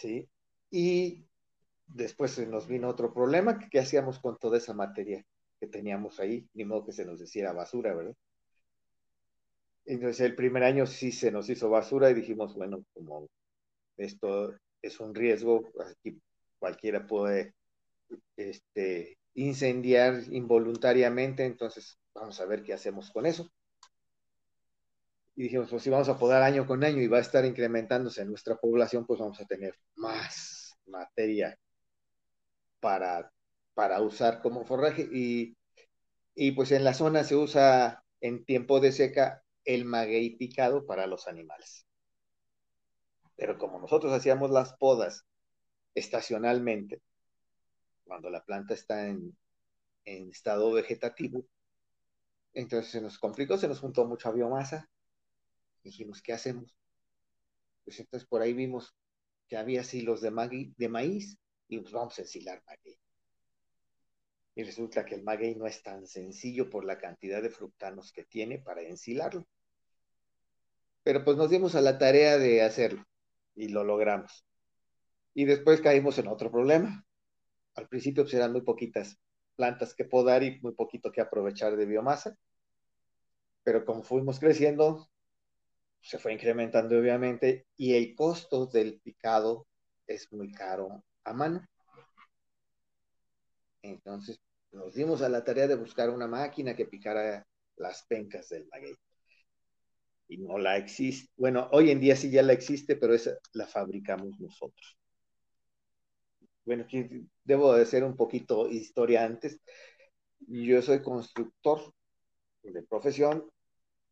¿sí? 0.00 0.28
Y 0.70 1.26
después 1.86 2.38
nos 2.48 2.66
vino 2.66 2.88
otro 2.88 3.12
problema, 3.12 3.58
¿qué 3.70 3.80
hacíamos 3.80 4.18
con 4.18 4.38
toda 4.38 4.58
esa 4.58 4.74
materia 4.74 5.24
que 5.58 5.66
teníamos 5.66 6.20
ahí? 6.20 6.48
Ni 6.54 6.64
modo 6.64 6.86
que 6.86 6.92
se 6.92 7.04
nos 7.04 7.18
decía 7.18 7.52
basura, 7.52 7.94
¿verdad? 7.94 8.16
Entonces 9.84 10.20
el 10.20 10.34
primer 10.36 10.62
año 10.64 10.86
sí 10.86 11.12
se 11.12 11.30
nos 11.30 11.48
hizo 11.48 11.70
basura 11.70 12.10
y 12.10 12.14
dijimos, 12.14 12.54
bueno, 12.54 12.84
como 12.92 13.28
esto 13.96 14.54
es 14.82 15.00
un 15.00 15.14
riesgo, 15.14 15.70
aquí 15.84 16.20
cualquiera 16.58 17.06
puede 17.06 17.54
este, 18.36 19.18
incendiar 19.34 20.22
involuntariamente, 20.30 21.44
entonces 21.44 21.98
vamos 22.14 22.40
a 22.40 22.46
ver 22.46 22.62
qué 22.62 22.72
hacemos 22.72 23.10
con 23.10 23.26
eso 23.26 23.50
y 25.40 25.44
dijimos, 25.44 25.70
pues 25.70 25.82
si 25.82 25.88
vamos 25.88 26.08
a 26.10 26.18
podar 26.18 26.42
año 26.42 26.66
con 26.66 26.84
año 26.84 27.00
y 27.00 27.06
va 27.06 27.16
a 27.16 27.22
estar 27.22 27.46
incrementándose 27.46 28.24
nuestra 28.26 28.56
población, 28.56 29.06
pues 29.06 29.20
vamos 29.20 29.40
a 29.40 29.46
tener 29.46 29.74
más 29.96 30.76
materia 30.84 31.58
para, 32.78 33.32
para 33.72 34.02
usar 34.02 34.42
como 34.42 34.66
forraje. 34.66 35.08
Y, 35.10 35.56
y 36.34 36.52
pues 36.52 36.72
en 36.72 36.84
la 36.84 36.92
zona 36.92 37.24
se 37.24 37.36
usa 37.36 38.04
en 38.20 38.44
tiempo 38.44 38.80
de 38.80 38.92
seca 38.92 39.42
el 39.64 39.84
maguey 39.84 40.36
picado 40.36 40.86
para 40.86 41.06
los 41.06 41.28
animales. 41.28 41.86
Pero 43.36 43.58
como 43.58 43.78
nosotros 43.78 44.12
hacíamos 44.12 44.50
las 44.50 44.74
podas 44.74 45.24
estacionalmente, 45.94 47.00
cuando 48.04 48.30
la 48.30 48.44
planta 48.44 48.74
está 48.74 49.08
en, 49.08 49.36
estado 50.04 50.72
vegetativo, 50.72 51.46
entonces 52.52 52.90
se 52.90 53.00
nos 53.00 53.18
complicó, 53.18 53.56
se 53.56 53.68
nos 53.68 53.80
juntó 53.80 54.06
mucha 54.06 54.30
biomasa. 54.30 54.90
Dijimos, 55.84 56.20
¿qué 56.20 56.32
hacemos? 56.32 56.76
Pues 57.84 58.00
entonces 58.00 58.28
por 58.28 58.42
ahí 58.42 58.52
vimos 58.52 58.94
que 59.48 59.56
había 59.56 59.84
silos 59.84 60.20
de, 60.20 60.72
de 60.76 60.88
maíz 60.88 61.38
y 61.68 61.78
pues 61.78 61.92
vamos 61.92 62.18
a 62.18 62.22
ensilar 62.22 62.62
maguey. 62.66 62.98
Y 64.60 64.62
resulta 64.62 65.06
que 65.06 65.14
el 65.14 65.22
maguey 65.22 65.54
no 65.54 65.66
es 65.66 65.82
tan 65.82 66.06
sencillo 66.06 66.68
por 66.68 66.84
la 66.84 66.98
cantidad 66.98 67.40
de 67.40 67.48
fructanos 67.48 68.12
que 68.12 68.24
tiene 68.24 68.58
para 68.58 68.82
ensilarlo. 68.82 69.46
Pero 71.02 71.24
pues 71.24 71.38
nos 71.38 71.48
dimos 71.48 71.74
a 71.74 71.80
la 71.80 71.96
tarea 71.96 72.36
de 72.36 72.60
hacerlo 72.60 73.02
y 73.54 73.68
lo 73.68 73.84
logramos. 73.84 74.44
Y 75.32 75.46
después 75.46 75.80
caímos 75.80 76.18
en 76.18 76.28
otro 76.28 76.50
problema. 76.50 77.06
Al 77.74 77.88
principio 77.88 78.24
pues, 78.24 78.34
eran 78.34 78.52
muy 78.52 78.60
poquitas 78.60 79.18
plantas 79.56 79.94
que 79.94 80.04
podar 80.04 80.42
y 80.42 80.60
muy 80.60 80.74
poquito 80.74 81.10
que 81.10 81.22
aprovechar 81.22 81.74
de 81.74 81.86
biomasa. 81.86 82.36
Pero 83.62 83.86
como 83.86 84.02
fuimos 84.02 84.38
creciendo, 84.38 85.08
se 86.02 86.18
fue 86.18 86.34
incrementando 86.34 86.98
obviamente 86.98 87.66
y 87.78 87.94
el 87.94 88.14
costo 88.14 88.66
del 88.66 89.00
picado 89.00 89.66
es 90.06 90.30
muy 90.30 90.52
caro 90.52 91.02
a 91.24 91.32
mano. 91.32 91.66
Entonces 93.80 94.38
nos 94.72 94.94
dimos 94.94 95.22
a 95.22 95.28
la 95.28 95.44
tarea 95.44 95.66
de 95.66 95.74
buscar 95.74 96.10
una 96.10 96.26
máquina 96.26 96.74
que 96.76 96.86
picara 96.86 97.46
las 97.76 98.04
pencas 98.04 98.48
del 98.48 98.66
maguey. 98.68 98.94
Y 100.28 100.38
no 100.38 100.58
la 100.58 100.76
existe. 100.76 101.32
Bueno, 101.36 101.68
hoy 101.72 101.90
en 101.90 102.00
día 102.00 102.14
sí 102.14 102.30
ya 102.30 102.42
la 102.42 102.52
existe, 102.52 102.96
pero 102.96 103.14
la 103.52 103.66
fabricamos 103.66 104.38
nosotros. 104.38 104.96
Bueno, 106.64 106.86
debo 107.42 107.74
de 107.74 108.04
un 108.04 108.16
poquito 108.16 108.68
historia 108.68 109.24
antes. 109.24 109.60
Yo 110.38 110.82
soy 110.82 111.02
constructor 111.02 111.92
de 112.62 112.82
profesión. 112.84 113.50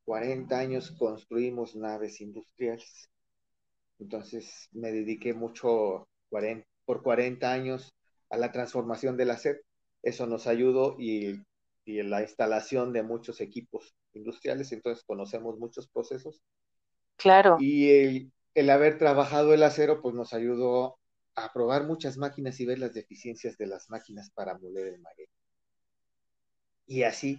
40 0.04 0.58
años 0.58 0.90
construimos 0.98 1.76
naves 1.76 2.20
industriales. 2.20 3.10
Entonces 3.98 4.68
me 4.72 4.90
dediqué 4.90 5.34
mucho 5.34 6.08
por 6.84 7.02
40 7.02 7.52
años 7.52 7.94
a 8.30 8.38
la 8.38 8.50
transformación 8.50 9.16
del 9.16 9.30
acero. 9.30 9.60
Eso 10.02 10.26
nos 10.26 10.46
ayudó 10.46 10.96
y, 10.98 11.42
y 11.84 12.02
la 12.02 12.22
instalación 12.22 12.92
de 12.92 13.02
muchos 13.02 13.40
equipos 13.40 13.96
industriales, 14.12 14.72
entonces 14.72 15.04
conocemos 15.04 15.58
muchos 15.58 15.88
procesos. 15.88 16.40
Claro. 17.16 17.56
Y 17.58 17.90
el, 17.90 18.32
el 18.54 18.70
haber 18.70 18.98
trabajado 18.98 19.54
el 19.54 19.62
acero, 19.62 20.00
pues 20.00 20.14
nos 20.14 20.32
ayudó 20.32 20.98
a 21.34 21.52
probar 21.52 21.84
muchas 21.84 22.16
máquinas 22.16 22.58
y 22.60 22.66
ver 22.66 22.78
las 22.78 22.94
deficiencias 22.94 23.56
de 23.56 23.66
las 23.66 23.90
máquinas 23.90 24.30
para 24.30 24.58
moler 24.58 24.94
el 24.94 25.00
maguey. 25.00 25.26
Y 26.86 27.02
así, 27.02 27.38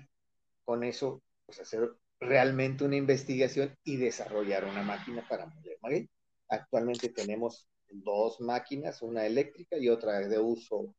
con 0.63 0.83
eso, 0.83 1.21
pues 1.45 1.59
hacer 1.59 1.89
realmente 2.19 2.83
una 2.83 2.97
investigación 2.97 3.75
y 3.83 3.97
desarrollar 3.97 4.65
una 4.65 4.83
máquina 4.83 5.25
para 5.27 5.47
moler 5.47 5.77
maguey. 5.81 6.09
Actualmente 6.47 7.09
tenemos 7.09 7.67
dos 7.89 8.39
máquinas, 8.39 9.01
una 9.01 9.25
eléctrica 9.25 9.77
y 9.77 9.89
otra 9.89 10.19
de 10.19 10.39
uso 10.39 10.95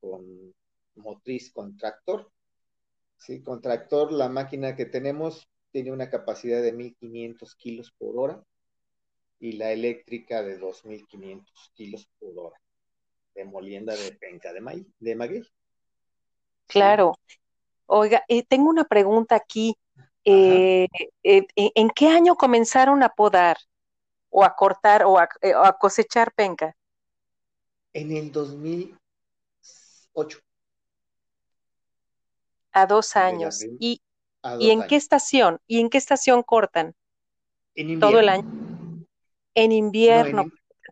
con 0.00 0.52
motriz 0.94 1.52
con 1.52 1.76
tractor. 1.76 2.30
Sí, 3.16 3.42
con 3.42 3.60
tractor 3.60 4.12
la 4.12 4.28
máquina 4.28 4.74
que 4.74 4.86
tenemos 4.86 5.48
tiene 5.70 5.92
una 5.92 6.10
capacidad 6.10 6.62
de 6.62 6.72
1500 6.72 7.54
kilos 7.54 7.92
por 7.96 8.18
hora 8.18 8.42
y 9.38 9.52
la 9.52 9.72
eléctrica 9.72 10.42
de 10.42 10.58
2500 10.58 11.70
kilos 11.74 12.08
por 12.18 12.32
hora 12.36 12.60
de 13.34 13.44
molienda 13.44 13.94
de 13.94 14.12
penca 14.12 14.52
de 14.52 14.60
maíz, 14.60 14.86
de 14.98 15.14
maguey. 15.14 15.42
Claro. 16.66 17.14
Oiga, 17.86 18.24
eh, 18.28 18.42
tengo 18.42 18.68
una 18.68 18.84
pregunta 18.84 19.36
aquí. 19.36 19.76
Eh, 20.24 20.88
eh, 21.22 21.46
¿En 21.56 21.90
qué 21.90 22.08
año 22.08 22.36
comenzaron 22.36 23.02
a 23.02 23.08
podar? 23.08 23.56
o 24.32 24.42
a 24.42 24.56
cortar 24.56 25.04
o 25.04 25.18
a, 25.18 25.28
eh, 25.42 25.52
a 25.54 25.72
cosechar 25.74 26.32
penca? 26.32 26.74
En 27.92 28.10
el 28.10 28.32
2008. 28.32 30.38
A 32.72 32.86
dos 32.86 33.16
años. 33.16 33.64
¿Y, 33.78 34.02
¿y 34.58 34.70
en 34.70 34.86
qué 34.86 34.96
estación? 34.96 35.60
¿Y 35.66 35.80
en 35.80 35.90
qué 35.90 35.98
estación 35.98 36.42
cortan? 36.42 36.94
En 37.74 37.90
invierno. 37.90 38.08
Todo 38.08 38.20
el 38.20 38.28
año. 38.28 39.06
En 39.54 39.72
invierno. 39.72 40.44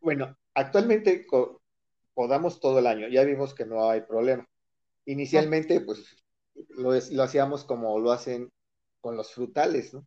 bueno, 0.03 0.37
actualmente 0.55 1.27
podamos 2.15 2.61
todo 2.61 2.79
el 2.79 2.87
año. 2.87 3.09
Ya 3.09 3.25
vimos 3.25 3.55
que 3.55 3.65
no 3.65 3.89
hay 3.89 4.03
problema. 4.03 4.47
Inicialmente, 5.07 5.81
pues 5.81 6.17
lo, 6.69 6.93
lo 6.93 7.23
hacíamos 7.23 7.65
como 7.65 7.99
lo 7.99 8.13
hacen 8.13 8.51
con 9.01 9.17
los 9.17 9.33
frutales, 9.33 9.95
¿no? 9.95 10.07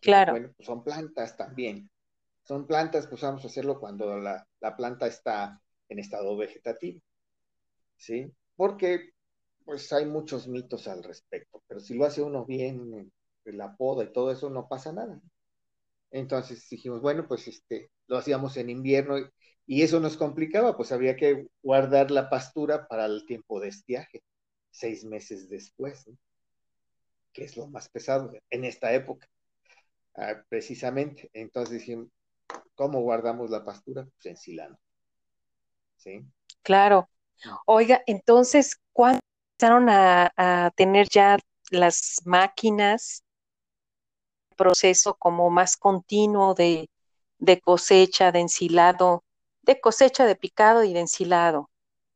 Claro. 0.00 0.32
Bueno, 0.32 0.52
pues 0.56 0.66
son 0.66 0.82
plantas 0.82 1.36
también 1.36 1.90
son 2.46 2.66
plantas, 2.66 3.08
pues 3.08 3.20
vamos 3.22 3.42
a 3.44 3.48
hacerlo 3.48 3.80
cuando 3.80 4.18
la, 4.18 4.46
planta 4.76 5.06
está 5.06 5.60
en 5.88 5.98
estado 5.98 6.36
vegetativo, 6.36 7.00
¿sí? 7.96 8.30
Porque 8.54 9.10
pues 9.66 9.92
hay 9.92 10.06
muchos 10.06 10.48
mitos 10.48 10.88
al 10.88 11.04
respecto, 11.04 11.62
pero 11.68 11.80
si 11.80 11.94
lo 11.94 12.06
hace 12.06 12.22
uno 12.22 12.46
bien, 12.46 13.12
la 13.44 13.76
poda 13.76 14.04
y 14.04 14.12
todo 14.12 14.32
eso, 14.32 14.48
no 14.48 14.68
pasa 14.68 14.92
nada. 14.92 15.20
Entonces 16.10 16.66
dijimos, 16.70 17.02
bueno, 17.02 17.28
pues 17.28 17.46
este, 17.48 17.90
lo 18.06 18.16
hacíamos 18.16 18.56
en 18.56 18.70
invierno 18.70 19.18
y, 19.66 19.82
eso 19.82 20.00
nos 20.00 20.16
complicaba, 20.16 20.76
pues 20.76 20.92
había 20.92 21.16
que 21.16 21.48
guardar 21.62 22.10
la 22.10 22.30
pastura 22.30 22.88
para 22.88 23.04
el 23.04 23.26
tiempo 23.26 23.60
de 23.60 23.68
estiaje, 23.68 24.22
seis 24.70 25.04
meses 25.04 25.50
después, 25.50 26.08
que 27.34 27.44
es 27.44 27.56
lo 27.58 27.66
más 27.66 27.88
pesado 27.90 28.32
en 28.48 28.64
esta 28.64 28.94
época, 28.94 29.28
ah, 30.14 30.42
precisamente. 30.48 31.28
Entonces 31.34 31.80
dijimos, 31.80 32.08
¿Cómo 32.74 33.00
guardamos 33.00 33.50
la 33.50 33.64
pastura? 33.64 34.04
Pues 34.04 34.26
ensilando. 34.26 34.78
¿Sí? 35.96 36.24
Claro. 36.62 37.08
Oiga, 37.66 38.02
entonces, 38.06 38.76
¿cuándo 38.92 39.20
empezaron 39.58 39.88
a, 39.88 40.70
tener 40.76 41.08
ya 41.08 41.38
las 41.70 42.20
máquinas, 42.24 43.24
proceso 44.56 45.14
como 45.14 45.50
más 45.50 45.76
continuo 45.76 46.54
de, 46.54 46.88
cosecha, 47.62 48.32
de 48.32 48.40
ensilado, 48.40 49.24
de 49.62 49.80
cosecha 49.80 50.26
de 50.26 50.36
picado 50.36 50.84
y 50.84 50.92
de 50.92 51.00
ensilado? 51.00 51.70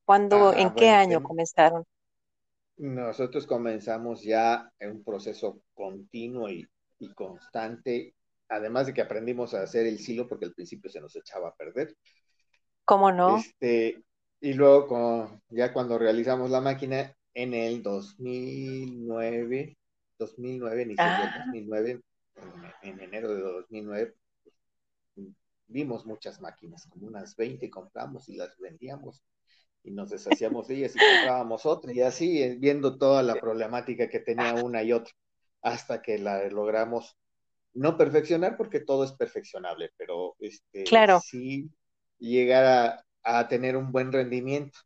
¿Cuándo, 0.04 0.52
en 0.52 0.74
qué 0.74 0.90
año 0.90 1.22
comenzaron? 1.22 1.84
Nosotros 2.76 3.46
comenzamos 3.46 4.22
ya 4.22 4.70
en 4.78 4.90
un 4.92 5.04
proceso 5.04 5.60
continuo 5.74 6.48
y, 6.48 6.66
y 6.98 7.12
constante 7.14 8.14
además 8.50 8.86
de 8.86 8.94
que 8.94 9.00
aprendimos 9.00 9.54
a 9.54 9.62
hacer 9.62 9.86
el 9.86 9.98
silo 9.98 10.28
porque 10.28 10.46
al 10.46 10.52
principio 10.52 10.90
se 10.90 11.00
nos 11.00 11.14
echaba 11.14 11.50
a 11.50 11.54
perder. 11.54 11.96
¿Cómo 12.84 13.12
no? 13.12 13.36
Este, 13.38 14.02
y 14.40 14.54
luego 14.54 15.40
ya 15.48 15.72
cuando 15.72 15.98
realizamos 15.98 16.50
la 16.50 16.60
máquina 16.60 17.16
en 17.34 17.54
el 17.54 17.82
2009, 17.82 19.76
2009, 20.18 20.82
inicio 20.82 21.04
ah. 21.04 21.44
2009, 21.46 22.00
en, 22.82 23.00
enero 23.00 23.34
de 23.34 23.40
2009, 23.40 24.14
vimos 25.66 26.04
muchas 26.06 26.40
máquinas, 26.40 26.86
como 26.88 27.06
unas 27.06 27.36
20 27.36 27.70
compramos 27.70 28.28
y 28.28 28.36
las 28.36 28.56
vendíamos 28.58 29.22
y 29.82 29.92
nos 29.92 30.10
deshacíamos 30.10 30.68
de 30.68 30.76
ellas 30.76 30.94
y 30.94 30.98
comprábamos 30.98 31.64
otra 31.64 31.92
y 31.92 32.02
así 32.02 32.42
eh, 32.42 32.56
viendo 32.58 32.98
toda 32.98 33.22
la 33.22 33.36
problemática 33.36 34.08
que 34.08 34.20
tenía 34.20 34.54
una 34.54 34.82
y 34.82 34.92
otra 34.92 35.14
hasta 35.62 36.02
que 36.02 36.18
la 36.18 36.48
logramos 36.48 37.16
no 37.72 37.96
perfeccionar 37.96 38.56
porque 38.56 38.80
todo 38.80 39.04
es 39.04 39.12
perfeccionable, 39.12 39.92
pero 39.96 40.36
este, 40.40 40.84
sí 41.22 41.70
llegar 42.18 43.04
a, 43.22 43.48
tener 43.48 43.76
un 43.76 43.92
buen 43.92 44.12
rendimiento. 44.12 44.78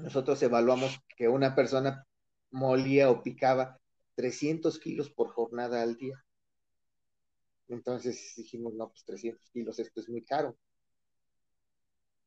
Nosotros 0.00 0.42
evaluamos 0.42 0.98
que 1.16 1.28
una 1.28 1.54
persona 1.54 2.06
molía 2.50 3.10
o 3.10 3.22
picaba 3.22 3.78
300 4.14 4.78
kilos 4.78 5.10
por 5.10 5.28
jornada 5.28 5.82
al 5.82 5.96
día. 5.96 6.22
Entonces 7.68 8.34
dijimos, 8.36 8.74
no, 8.74 8.88
pues 8.88 9.04
300 9.04 9.50
kilos, 9.50 9.78
esto 9.78 10.00
es 10.00 10.08
muy 10.08 10.24
caro. 10.24 10.56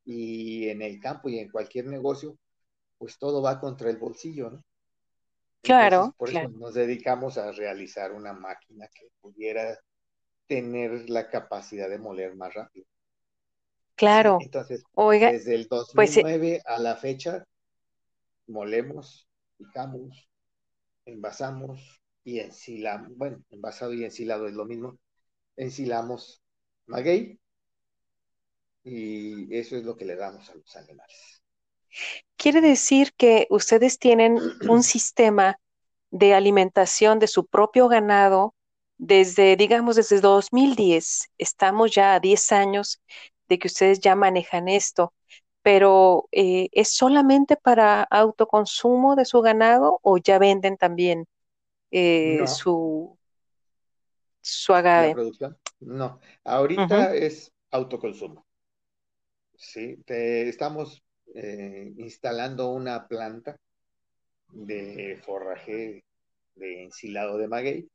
Y 0.05 0.69
en 0.69 0.81
el 0.81 0.99
campo 0.99 1.29
y 1.29 1.39
en 1.39 1.49
cualquier 1.49 1.87
negocio, 1.87 2.37
pues 2.97 3.17
todo 3.17 3.41
va 3.41 3.59
contra 3.59 3.89
el 3.89 3.97
bolsillo, 3.97 4.51
¿no? 4.51 4.63
Claro. 5.61 6.13
por 6.17 6.29
eso 6.29 6.49
nos 6.49 6.73
dedicamos 6.73 7.37
a 7.37 7.53
realizar 7.53 8.11
una 8.11 8.33
máquina 8.33 8.89
que 8.93 9.07
pudiera 9.21 9.79
tener 10.45 11.09
la 11.09 11.29
capacidad 11.29 11.89
de 11.89 11.97
moler 11.97 12.35
más 12.35 12.53
rápido. 12.53 12.85
Claro. 13.95 14.39
entonces, 14.41 14.83
Oiga, 14.93 15.31
desde 15.31 15.55
el 15.55 15.67
2009 15.67 16.61
pues, 16.63 16.65
a 16.65 16.81
la 16.81 16.95
fecha, 16.97 17.45
molemos, 18.47 19.27
picamos, 19.57 20.29
envasamos 21.05 22.01
y 22.23 22.39
ensilamos. 22.39 23.15
Bueno, 23.15 23.43
envasado 23.49 23.93
y 23.93 24.03
ensilado 24.03 24.47
es 24.47 24.53
lo 24.53 24.65
mismo. 24.65 24.97
Ensilamos 25.55 26.41
maguey 26.85 27.39
y 28.83 29.55
eso 29.55 29.77
es 29.77 29.83
lo 29.83 29.95
que 29.95 30.05
le 30.05 30.15
damos 30.15 30.49
a 30.49 30.55
los 30.55 30.75
animales. 30.75 31.41
Quiere 32.37 32.61
decir 32.61 33.13
que 33.15 33.47
ustedes 33.49 33.99
tienen 33.99 34.39
un 34.67 34.83
sistema 34.83 35.59
de 36.11 36.33
alimentación 36.33 37.19
de 37.19 37.27
su 37.27 37.45
propio 37.45 37.87
ganado 37.87 38.55
desde, 38.97 39.55
digamos, 39.55 39.95
desde 39.95 40.19
2010. 40.19 41.29
Estamos 41.37 41.91
ya 41.91 42.15
a 42.15 42.19
10 42.19 42.51
años 42.51 43.01
de 43.47 43.59
que 43.59 43.67
ustedes 43.67 43.99
ya 43.99 44.15
manejan 44.15 44.67
esto, 44.67 45.13
pero 45.63 46.27
eh, 46.31 46.67
¿es 46.73 46.93
solamente 46.93 47.55
para 47.55 48.03
autoconsumo 48.03 49.15
de 49.15 49.25
su 49.25 49.41
ganado 49.41 49.99
o 50.03 50.17
ya 50.17 50.37
venden 50.37 50.77
también 50.77 51.25
eh, 51.89 52.45
su, 52.47 53.17
su 54.41 54.73
agave? 54.73 55.15
No, 55.79 56.19
ahorita 56.43 57.15
es 57.15 57.51
autoconsumo. 57.71 58.45
Sí, 59.55 59.97
estamos 60.05 61.01
eh, 61.33 61.93
instalando 61.97 62.71
una 62.71 63.07
planta 63.07 63.57
de 64.49 65.19
forraje 65.23 66.03
de 66.55 66.83
ensilado 66.83 67.37
de 67.37 67.47
maguey, 67.47 67.89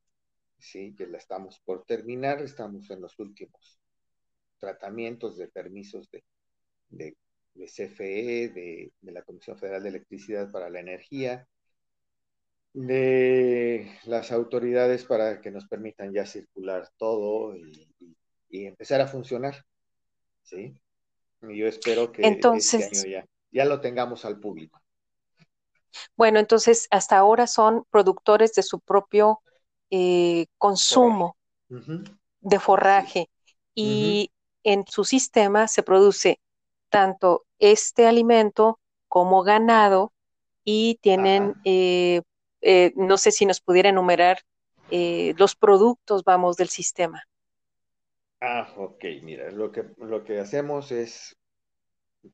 sí, 0.58 0.94
que 0.96 1.06
la 1.06 1.18
estamos 1.18 1.60
por 1.60 1.84
terminar, 1.84 2.40
estamos 2.40 2.90
en 2.90 3.02
los 3.02 3.18
últimos 3.18 3.78
tratamientos 4.58 5.36
de 5.36 5.48
permisos 5.48 6.10
de, 6.10 6.24
de, 6.88 7.16
CFE, 7.66 8.48
de, 8.48 8.92
la 9.02 9.22
Comisión 9.22 9.58
Federal 9.58 9.82
de 9.82 9.90
Electricidad 9.90 10.50
para 10.50 10.70
la 10.70 10.80
Energía, 10.80 11.46
de 12.72 13.90
las 14.04 14.30
autoridades 14.30 15.04
para 15.04 15.40
que 15.40 15.50
nos 15.50 15.66
permitan 15.66 16.12
ya 16.12 16.26
circular 16.26 16.88
todo 16.96 17.56
y, 17.56 17.86
empezar 18.50 19.00
a 19.00 19.06
funcionar, 19.06 19.62
¿sí? 20.42 20.74
Y 21.42 21.58
yo 21.58 21.66
espero 21.66 22.10
que 22.12 22.22
este 22.22 22.48
año 22.48 23.04
ya, 23.06 23.26
ya 23.50 23.64
lo 23.66 23.80
tengamos 23.80 24.24
al 24.24 24.40
público. 24.40 24.80
Bueno, 26.16 26.38
entonces 26.38 26.86
hasta 26.90 27.18
ahora 27.18 27.46
son 27.46 27.84
productores 27.90 28.54
de 28.54 28.62
su 28.62 28.80
propio 28.80 29.40
eh, 29.90 30.46
consumo 30.58 31.36
de 32.40 32.58
forraje 32.58 33.30
y 33.74 34.30
en 34.62 34.84
su 34.86 35.04
sistema 35.04 35.68
se 35.68 35.82
produce 35.82 36.40
tanto 36.88 37.44
este 37.58 38.06
alimento 38.06 38.78
como 39.08 39.42
ganado 39.42 40.12
y 40.64 40.98
tienen, 41.00 41.54
eh, 41.64 42.22
eh, 42.60 42.92
no 42.96 43.16
sé 43.16 43.30
si 43.30 43.46
nos 43.46 43.60
pudiera 43.60 43.88
enumerar 43.88 44.38
los 44.90 45.54
productos, 45.54 46.24
vamos, 46.24 46.56
del 46.56 46.70
sistema. 46.70 47.22
Ah, 48.40 48.72
ok, 48.76 49.04
mira, 49.22 49.50
lo 49.50 49.72
que, 49.72 49.84
lo 49.98 50.24
que 50.24 50.38
hacemos 50.38 50.92
es, 50.92 51.36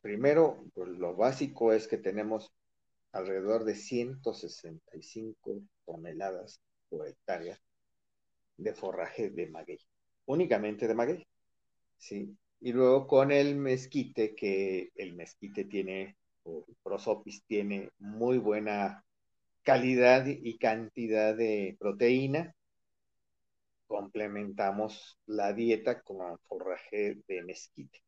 primero, 0.03 0.65
pues, 0.75 0.89
lo 0.89 1.17
básico 1.17 1.73
es 1.73 1.89
que 1.89 1.97
tenemos 1.97 2.53
alrededor 3.13 3.65
de 3.65 3.75
165 3.75 5.63
toneladas 5.87 6.61
por 6.91 7.09
hectárea 7.09 7.59
de 8.57 8.75
forraje 8.75 9.31
de 9.31 9.47
maguey, 9.47 9.79
únicamente 10.27 10.87
de 10.87 10.95
maguey, 10.95 11.27
¿sí? 11.97 12.37
Y 12.65 12.73
luego 12.73 13.07
con 13.07 13.31
el 13.31 13.57
mezquite, 13.57 14.35
que 14.35 14.89
el 14.95 15.15
mezquite 15.15 15.67
tiene, 15.67 16.17
o 16.45 16.65
prosopis 16.83 17.45
tiene 17.45 17.91
muy 17.99 18.39
buena 18.39 19.05
calidad 19.63 20.25
y 20.27 20.57
cantidad 20.57 21.37
de 21.37 21.77
proteína, 21.79 22.55
complementamos 23.87 25.19
la 25.27 25.53
dieta 25.53 26.01
con 26.01 26.39
forraje 26.49 27.19
de 27.29 27.43
mezquite. 27.43 28.03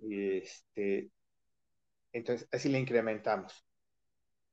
Este, 0.00 1.10
entonces, 2.12 2.48
así 2.50 2.70
le 2.70 2.78
incrementamos. 2.78 3.62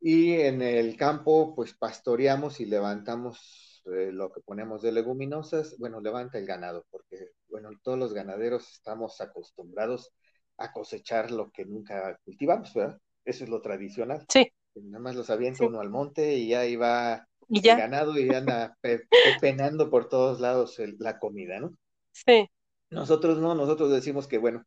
Y 0.01 0.33
en 0.33 0.61
el 0.61 0.97
campo, 0.97 1.55
pues 1.55 1.73
pastoreamos 1.73 2.59
y 2.59 2.65
levantamos 2.65 3.81
eh, 3.85 4.11
lo 4.11 4.31
que 4.31 4.41
ponemos 4.41 4.81
de 4.81 4.91
leguminosas. 4.91 5.77
Bueno, 5.77 6.01
levanta 6.01 6.37
el 6.39 6.45
ganado, 6.45 6.85
porque, 6.91 7.29
bueno, 7.55 7.69
todos 7.81 7.97
los 7.97 8.13
ganaderos 8.13 8.69
estamos 8.69 9.21
acostumbrados 9.21 10.11
a 10.57 10.73
cosechar 10.73 11.31
lo 11.31 11.51
que 11.51 11.63
nunca 11.63 12.19
cultivamos, 12.25 12.73
¿verdad? 12.73 12.99
Eso 13.23 13.45
es 13.45 13.49
lo 13.49 13.61
tradicional. 13.61 14.25
Sí. 14.27 14.51
Nada 14.75 14.99
más 14.99 15.15
los 15.15 15.29
avienta 15.29 15.65
uno 15.65 15.79
al 15.79 15.89
monte 15.89 16.35
y 16.35 16.53
ahí 16.53 16.75
va 16.75 17.29
el 17.47 17.61
ganado 17.61 18.19
y 18.19 18.27
anda 18.27 18.77
penando 19.41 19.89
por 19.89 20.09
todos 20.09 20.41
lados 20.41 20.77
la 20.99 21.17
comida, 21.17 21.61
¿no? 21.61 21.77
Sí. 22.11 22.49
Nosotros 22.89 23.37
no, 23.37 23.55
nosotros 23.55 23.89
decimos 23.89 24.27
que, 24.27 24.37
bueno, 24.37 24.65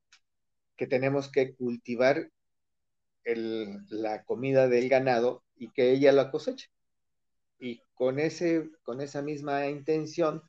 que 0.74 0.86
tenemos 0.86 1.30
que 1.30 1.54
cultivar 1.56 2.30
la 3.26 4.24
comida 4.24 4.66
del 4.66 4.88
ganado 4.88 5.44
y 5.56 5.72
que 5.72 5.92
ella 5.92 6.10
la 6.12 6.30
coseche. 6.30 6.70
Y 7.58 7.82
con, 7.92 8.18
ese, 8.18 8.70
con 8.82 9.02
esa 9.02 9.20
misma 9.20 9.66
intención, 9.66 10.42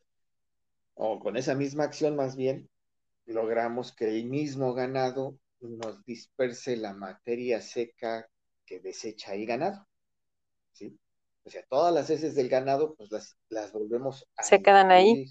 o 1.01 1.17
con 1.17 1.38
esa 1.38 1.55
misma 1.55 1.85
acción 1.85 2.17
más 2.17 2.35
bien, 2.35 2.69
logramos 3.25 3.93
que 3.95 4.09
el 4.09 4.25
mismo 4.25 4.73
ganado 4.73 5.39
nos 5.62 6.03
disperse 6.03 6.75
la 6.75 6.93
materia 6.93 7.62
seca 7.62 8.29
que 8.65 8.81
desecha 8.81 9.33
el 9.33 9.45
ganado. 9.45 9.88
¿sí? 10.73 10.99
O 11.45 11.49
sea, 11.49 11.63
todas 11.69 11.93
las 11.93 12.09
heces 12.09 12.35
del 12.35 12.49
ganado, 12.49 12.95
pues 12.95 13.09
las, 13.12 13.38
las 13.47 13.71
volvemos 13.71 14.27
a... 14.35 14.43
Se 14.43 14.62
quedan 14.62 14.91
ahí. 14.91 15.25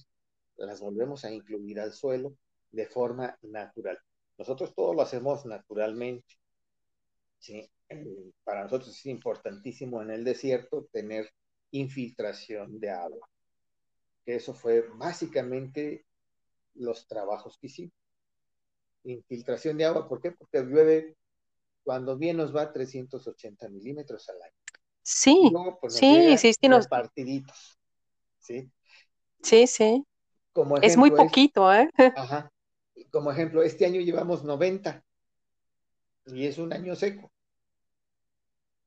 Las 0.57 0.81
volvemos 0.81 1.27
a 1.27 1.31
incluir 1.31 1.81
al 1.81 1.93
suelo 1.93 2.35
de 2.73 2.87
forma 2.87 3.39
natural. 3.43 3.99
Nosotros 4.39 4.75
todo 4.75 4.95
lo 4.95 5.03
hacemos 5.03 5.45
naturalmente. 5.45 6.35
¿sí? 7.39 7.71
Eh, 7.91 8.33
para 8.43 8.63
nosotros 8.63 8.97
es 8.97 9.05
importantísimo 9.05 10.01
en 10.01 10.13
el 10.13 10.25
desierto 10.25 10.89
tener 10.91 11.29
infiltración 11.73 12.81
de 12.81 12.89
agua. 12.89 13.29
Eso 14.29 14.53
fue 14.53 14.87
básicamente 14.95 16.05
los 16.75 17.07
trabajos 17.07 17.57
que 17.59 17.69
hicimos. 17.69 17.95
Infiltración 19.05 19.79
de 19.79 19.87
agua, 19.87 20.07
¿por 20.07 20.21
qué? 20.21 20.33
Porque 20.33 20.61
llueve 20.61 21.17
cuando 21.83 22.19
bien 22.19 22.37
nos 22.37 22.55
va 22.55 22.71
380 22.71 23.71
milímetros 23.71 24.29
al 24.29 24.43
año. 24.43 24.53
Sí, 25.01 25.51
pues, 25.81 25.95
sí, 25.95 26.37
sí, 26.37 26.53
sí, 26.53 26.69
nos... 26.69 26.87
partiditos. 26.89 27.79
¿sí? 28.39 28.71
Sí, 29.43 29.67
sí. 29.67 30.05
Como 30.53 30.77
es 30.77 30.99
muy 30.99 31.11
poquito, 31.11 31.73
¿eh? 31.73 31.89
Ajá. 32.17 32.53
Como 33.11 33.33
ejemplo, 33.33 33.63
este 33.63 33.87
año 33.87 34.03
llevamos 34.03 34.45
90 34.45 35.03
y 36.27 36.45
es 36.45 36.59
un 36.59 36.75
año 36.75 36.95
seco. 36.97 37.33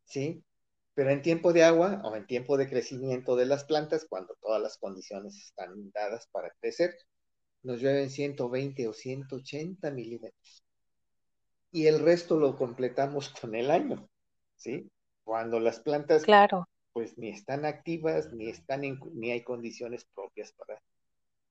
¿Sí? 0.03 0.43
Pero 0.93 1.09
en 1.09 1.21
tiempo 1.21 1.53
de 1.53 1.63
agua 1.63 2.01
o 2.03 2.15
en 2.15 2.27
tiempo 2.27 2.57
de 2.57 2.67
crecimiento 2.67 3.35
de 3.35 3.45
las 3.45 3.63
plantas, 3.63 4.05
cuando 4.09 4.35
todas 4.41 4.61
las 4.61 4.77
condiciones 4.77 5.37
están 5.37 5.91
dadas 5.91 6.27
para 6.31 6.51
crecer, 6.59 6.95
nos 7.63 7.79
llueven 7.79 8.09
120 8.09 8.87
o 8.87 8.93
180 8.93 9.91
milímetros. 9.91 10.65
Y 11.71 11.87
el 11.87 11.99
resto 11.99 12.37
lo 12.37 12.57
completamos 12.57 13.29
con 13.41 13.55
el 13.55 13.71
año, 13.71 14.09
¿sí? 14.57 14.89
Cuando 15.23 15.59
las 15.59 15.79
plantas, 15.79 16.23
claro. 16.23 16.67
pues 16.91 17.17
ni 17.17 17.29
están 17.29 17.65
activas, 17.65 18.33
ni 18.33 18.49
están 18.49 18.81
ni 19.13 19.31
hay 19.31 19.43
condiciones 19.43 20.05
propias 20.13 20.51
para, 20.53 20.81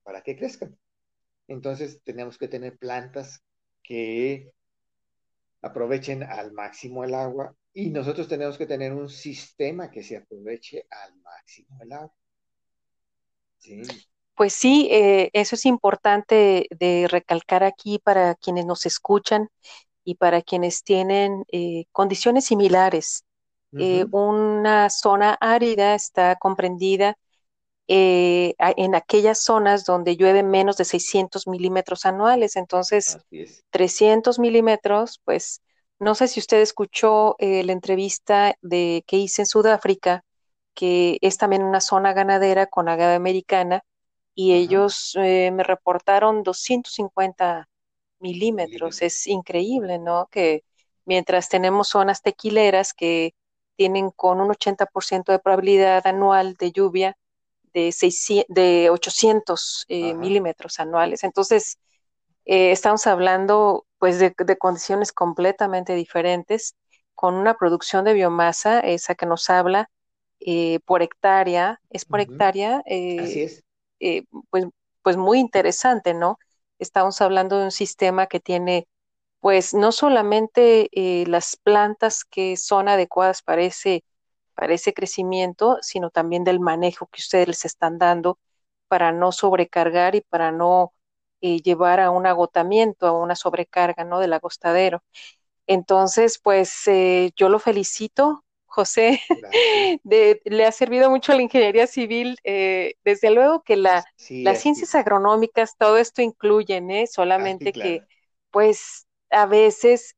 para 0.03 0.21
que 0.21 0.35
crezcan. 0.35 0.77
Entonces 1.47 2.01
tenemos 2.03 2.37
que 2.37 2.47
tener 2.47 2.77
plantas 2.77 3.43
que 3.81 4.53
aprovechen 5.61 6.23
al 6.23 6.51
máximo 6.51 7.03
el 7.03 7.15
agua 7.15 7.55
y 7.73 7.89
nosotros 7.89 8.27
tenemos 8.27 8.57
que 8.57 8.65
tener 8.65 8.93
un 8.93 9.09
sistema 9.09 9.89
que 9.89 10.03
se 10.03 10.17
aproveche 10.17 10.85
al 10.89 11.15
máximo 11.17 11.77
el 11.81 11.91
agua. 11.93 12.13
Pues 14.35 14.53
sí, 14.53 14.89
eh, 14.91 15.29
eso 15.33 15.55
es 15.55 15.65
importante 15.65 16.67
de 16.71 17.07
recalcar 17.09 17.63
aquí 17.63 17.99
para 17.99 18.35
quienes 18.35 18.65
nos 18.65 18.85
escuchan 18.85 19.49
y 20.03 20.15
para 20.15 20.41
quienes 20.41 20.83
tienen 20.83 21.45
eh, 21.51 21.85
condiciones 21.91 22.45
similares. 22.45 23.23
Eh, 23.77 24.05
una 24.11 24.89
zona 24.89 25.37
árida 25.39 25.95
está 25.95 26.35
comprendida 26.35 27.17
en 27.87 28.95
aquellas 28.95 29.43
zonas 29.43 29.85
donde 29.85 30.15
llueve 30.17 30.43
menos 30.43 30.77
de 30.77 30.85
600 30.85 31.47
milímetros 31.47 32.05
anuales. 32.05 32.55
Entonces, 32.55 33.17
300 33.69 34.39
milímetros, 34.39 35.21
pues 35.23 35.61
no 36.01 36.15
sé 36.15 36.27
si 36.27 36.39
usted 36.39 36.61
escuchó 36.61 37.35
eh, 37.37 37.63
la 37.63 37.73
entrevista 37.73 38.55
de, 38.61 39.03
que 39.05 39.17
hice 39.17 39.43
en 39.43 39.45
Sudáfrica, 39.45 40.25
que 40.73 41.19
es 41.21 41.37
también 41.37 41.61
una 41.63 41.79
zona 41.79 42.13
ganadera 42.13 42.65
con 42.65 42.89
agave 42.89 43.13
americana, 43.13 43.83
y 44.33 44.53
ellos 44.53 45.15
eh, 45.21 45.51
me 45.51 45.63
reportaron 45.63 46.41
250 46.41 47.69
milímetros. 48.19 49.03
Es 49.03 49.27
increíble, 49.27 49.99
¿no? 49.99 50.27
Que 50.31 50.63
mientras 51.05 51.49
tenemos 51.49 51.89
zonas 51.89 52.23
tequileras 52.23 52.93
que 52.95 53.35
tienen 53.75 54.09
con 54.09 54.41
un 54.41 54.49
80% 54.49 55.31
de 55.31 55.39
probabilidad 55.39 56.07
anual 56.07 56.55
de 56.55 56.71
lluvia, 56.71 57.15
de, 57.73 57.93
de 58.49 58.89
800 58.89 59.85
eh, 59.87 60.15
milímetros 60.15 60.79
anuales. 60.79 61.23
Entonces, 61.23 61.77
eh, 62.45 62.71
estamos 62.71 63.05
hablando 63.05 63.85
pues 64.01 64.17
de, 64.17 64.33
condiciones 64.57 65.11
completamente 65.11 65.93
diferentes, 65.93 66.75
con 67.13 67.35
una 67.35 67.53
producción 67.53 68.03
de 68.03 68.15
biomasa, 68.15 68.79
esa 68.79 69.13
que 69.13 69.27
nos 69.27 69.47
habla, 69.51 69.91
eh, 70.39 70.79
por 70.85 71.03
hectárea, 71.03 71.79
es 71.91 72.03
por 72.03 72.19
hectárea, 72.19 72.81
Así 73.19 73.43
es. 73.43 73.63
pues, 74.49 74.65
pues 75.03 75.17
muy 75.17 75.37
interesante, 75.37 76.15
¿no? 76.15 76.39
Estamos 76.79 77.21
hablando 77.21 77.59
de 77.59 77.65
un 77.65 77.71
sistema 77.71 78.25
que 78.25 78.39
tiene 78.39 78.87
pues 79.39 79.75
no 79.75 79.91
solamente 79.91 80.89
las 81.27 81.55
plantas 81.55 82.23
que 82.23 82.57
son 82.57 82.89
adecuadas 82.89 83.43
para 83.43 83.61
ese, 83.61 84.03
para 84.55 84.73
ese 84.73 84.95
crecimiento, 84.95 85.77
sino 85.81 86.09
también 86.09 86.43
del 86.43 86.59
manejo 86.59 87.05
que 87.05 87.21
ustedes 87.21 87.47
les 87.47 87.65
están 87.65 87.99
dando 87.99 88.39
para 88.87 89.11
no 89.11 89.31
sobrecargar 89.31 90.15
y 90.15 90.21
para 90.21 90.51
no 90.51 90.91
eh, 91.41 91.61
llevar 91.61 91.99
a 91.99 92.11
un 92.11 92.25
agotamiento, 92.27 93.07
a 93.07 93.11
una 93.11 93.35
sobrecarga, 93.35 94.03
¿no? 94.03 94.19
Del 94.19 94.33
agostadero. 94.33 95.03
Entonces, 95.67 96.39
pues 96.41 96.87
eh, 96.87 97.31
yo 97.35 97.49
lo 97.49 97.59
felicito, 97.59 98.43
José, 98.65 99.21
de, 100.03 100.41
le 100.45 100.65
ha 100.65 100.71
servido 100.71 101.09
mucho 101.09 101.33
la 101.33 101.41
ingeniería 101.41 101.87
civil. 101.87 102.37
Eh, 102.43 102.95
desde 103.03 103.31
luego 103.31 103.63
que 103.63 103.77
la, 103.77 104.03
las 104.41 104.59
ciencias 104.59 104.95
agronómicas, 104.95 105.75
todo 105.77 105.97
esto 105.97 106.21
incluyen, 106.21 106.91
¿eh? 106.91 107.07
solamente 107.07 107.73
que, 107.73 108.01
pues, 108.51 109.07
a 109.29 109.45
veces 109.45 110.13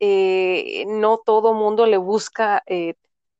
no 0.88 1.19
todo 1.19 1.53
mundo 1.53 1.86
le 1.86 1.97
busca 1.97 2.63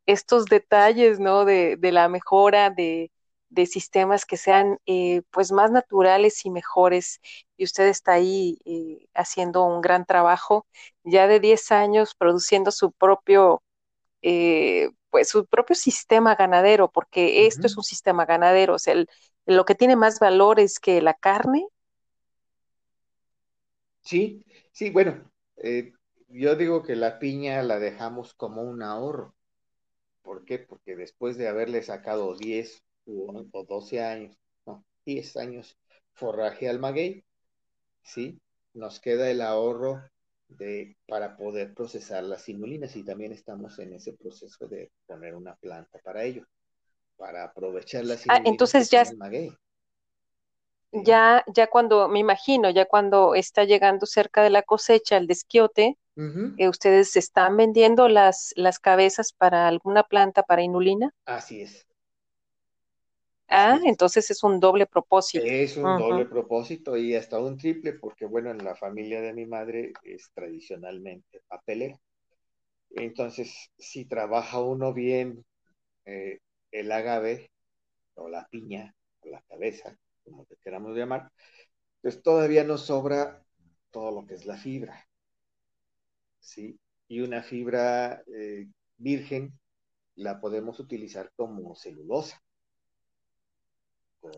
estos 0.06 0.46
detalles, 0.46 1.20
¿no? 1.20 1.46
De, 1.46 1.78
de 1.78 1.92
la 1.92 2.10
mejora 2.10 2.70
de, 2.70 3.12
de 3.54 3.66
sistemas 3.66 4.26
que 4.26 4.38
sean 4.38 4.80
eh, 4.86 5.22
pues 5.32 5.52
más 5.52 5.72
naturales 5.72 6.46
y 6.46 6.50
mejores 6.50 7.22
y 7.56 7.64
usted 7.64 7.88
está 7.88 8.14
ahí 8.14 8.60
eh, 8.66 9.08
haciendo 9.14 9.64
un 9.64 9.82
gran 9.82 10.06
trabajo 10.06 10.66
ya 11.04 11.28
de 11.28 11.40
10 11.40 11.72
años 11.72 12.16
produciendo 12.16 12.72
su 12.72 12.92
propio 12.92 13.62
eh, 14.22 14.90
pues 15.10 15.30
su 15.30 15.46
propio 15.46 15.76
sistema 15.76 16.36
ganadero 16.36 16.90
porque 16.90 17.46
esto 17.46 17.68
es 17.68 17.78
un 17.78 17.84
sistema 17.84 18.26
ganadero 18.26 18.76
o 18.76 18.80
sea 18.80 18.96
lo 19.46 19.66
que 19.66 19.76
tiene 19.76 19.96
más 19.96 20.20
valor 20.20 20.60
es 20.60 20.80
que 20.80 21.02
la 21.02 21.14
carne. 21.14 21.68
Sí 24.02 24.44
sí 24.72 24.90
bueno 24.90 25.24
yo 26.30 26.56
digo 26.56 26.82
que 26.82 26.96
la 26.96 27.20
piña 27.20 27.62
la 27.62 27.78
dejamos 27.78 28.34
como 28.34 28.64
un 28.64 28.82
ahorro. 28.82 29.36
¿Por 30.24 30.46
qué? 30.46 30.58
Porque 30.58 30.96
después 30.96 31.38
de 31.38 31.48
haberle 31.48 31.84
sacado 31.84 32.36
10 32.36 32.84
o 33.06 33.64
12 33.68 34.02
años, 34.02 34.38
no, 34.66 34.86
10 35.06 35.38
años 35.38 35.78
forraje 36.14 36.70
al 36.70 36.80
maguey, 36.80 37.24
¿sí? 38.04 38.40
Nos 38.74 39.00
queda 39.00 39.30
el 39.30 39.42
ahorro 39.42 40.02
de, 40.48 40.98
para 41.08 41.36
poder 41.36 41.74
procesar 41.74 42.24
las 42.24 42.44
sinulinas 42.44 42.96
y 42.96 43.04
también 43.04 43.32
estamos 43.32 43.78
en 43.80 43.94
ese 43.94 44.14
proceso 44.14 44.68
de 44.68 44.92
poner 45.06 45.36
una 45.36 45.56
planta 45.56 46.00
para 46.04 46.24
ello, 46.24 46.46
para 47.18 47.44
aprovechar 47.44 48.06
las 48.06 48.24
ah, 48.30 48.42
entonces 48.46 48.90
ya, 48.90 49.04
maguey. 49.18 49.56
Ya, 50.92 51.44
ya 51.48 51.68
cuando, 51.68 52.08
me 52.08 52.20
imagino, 52.20 52.70
ya 52.70 52.86
cuando 52.86 53.34
está 53.34 53.64
llegando 53.64 54.06
cerca 54.06 54.44
de 54.44 54.52
la 54.52 54.62
cosecha, 54.62 55.18
el 55.18 55.26
desquiote, 55.26 55.98
eh, 56.16 56.70
¿ustedes 56.70 57.16
están 57.16 57.58
vendiendo 57.58 58.08
las, 58.08 58.54
las 58.56 58.78
cabezas 58.78 59.34
para 59.34 59.68
alguna 59.68 60.04
planta 60.04 60.44
para 60.44 60.62
inulina? 60.62 61.12
Así 61.26 61.62
es. 61.62 61.88
Ah, 63.48 63.80
entonces 63.84 64.30
es 64.32 64.44
un 64.44 64.60
doble 64.60 64.86
propósito. 64.86 65.46
Es 65.46 65.78
un 65.78 65.98
doble 65.98 66.26
propósito 66.26 66.98
y 66.98 67.16
hasta 67.16 67.40
un 67.40 67.58
triple, 67.58 67.94
porque 67.94 68.26
bueno, 68.26 68.52
en 68.52 68.64
la 68.64 68.76
familia 68.76 69.22
de 69.22 69.34
mi 69.34 69.46
madre 69.46 69.94
es 70.04 70.32
tradicionalmente 70.34 71.42
papelera. 71.48 72.00
Entonces, 72.92 73.72
si 73.78 74.06
trabaja 74.06 74.62
uno 74.62 74.94
bien 74.94 75.44
eh, 76.06 76.40
el 76.72 76.92
agave 76.92 77.52
o 78.16 78.30
la 78.30 78.48
piña 78.48 78.96
o 79.22 79.30
la 79.30 79.42
cabeza, 79.44 79.98
como 80.24 80.46
te 80.46 80.56
queramos 80.64 80.96
llamar, 80.96 81.32
pues 82.02 82.22
todavía 82.22 82.64
nos 82.64 82.86
sobra 82.86 83.44
todo 83.92 84.12
lo 84.22 84.28
que 84.28 84.36
es 84.36 84.46
la 84.46 84.58
fibra. 84.58 85.08
¿Sí? 86.40 86.80
Y 87.08 87.22
una 87.22 87.42
fibra 87.42 88.24
eh, 88.28 88.68
virgen 88.98 89.60
la 90.16 90.40
podemos 90.40 90.80
utilizar 90.80 91.32
como 91.36 91.76
celulosa 91.76 92.42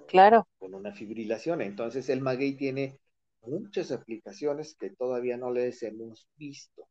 claro. 0.07 0.47
con 0.57 0.73
una 0.73 0.91
fibrilación. 0.93 1.61
Entonces 1.61 2.09
el 2.09 2.21
maguey 2.21 2.55
tiene 2.55 2.99
muchas 3.41 3.91
aplicaciones 3.91 4.75
que 4.75 4.89
todavía 4.91 5.37
no 5.37 5.51
les 5.51 5.83
hemos 5.83 6.27
visto, 6.35 6.87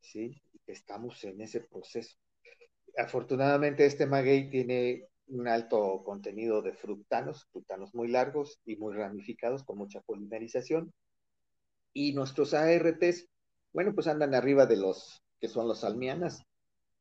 ¿sí? 0.00 0.42
Estamos 0.66 1.22
en 1.24 1.40
ese 1.40 1.60
proceso. 1.60 2.16
Afortunadamente 2.96 3.86
este 3.86 4.06
maguey 4.06 4.50
tiene 4.50 5.08
un 5.28 5.46
alto 5.46 6.02
contenido 6.04 6.60
de 6.60 6.72
fructanos, 6.72 7.46
fructanos 7.52 7.94
muy 7.94 8.08
largos 8.08 8.60
y 8.64 8.76
muy 8.76 8.94
ramificados 8.94 9.62
con 9.62 9.78
mucha 9.78 10.00
polimerización. 10.00 10.92
Y 11.92 12.12
nuestros 12.12 12.54
ARTs, 12.54 13.28
bueno, 13.72 13.94
pues 13.94 14.06
andan 14.06 14.34
arriba 14.34 14.66
de 14.66 14.76
los 14.76 15.22
que 15.40 15.48
son 15.48 15.68
los 15.68 15.84
almianas. 15.84 16.42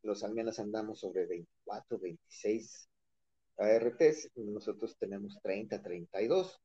Los 0.03 0.23
almianas 0.23 0.59
andamos 0.59 0.99
sobre 0.99 1.25
24, 1.25 1.99
26 1.99 2.88
ARTs, 3.59 4.29
nosotros 4.35 4.95
tenemos 4.97 5.39
30, 5.41 5.81
32, 5.81 6.59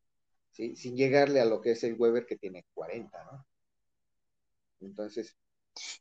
¿sí? 0.51 0.77
sin 0.77 0.97
llegarle 0.97 1.41
a 1.41 1.45
lo 1.45 1.61
que 1.61 1.73
es 1.73 1.85
el 1.85 1.95
Weber 1.95 2.27
que 2.27 2.37
tiene 2.37 2.65
40, 2.75 3.25
¿no? 3.25 3.47
Entonces. 4.81 5.37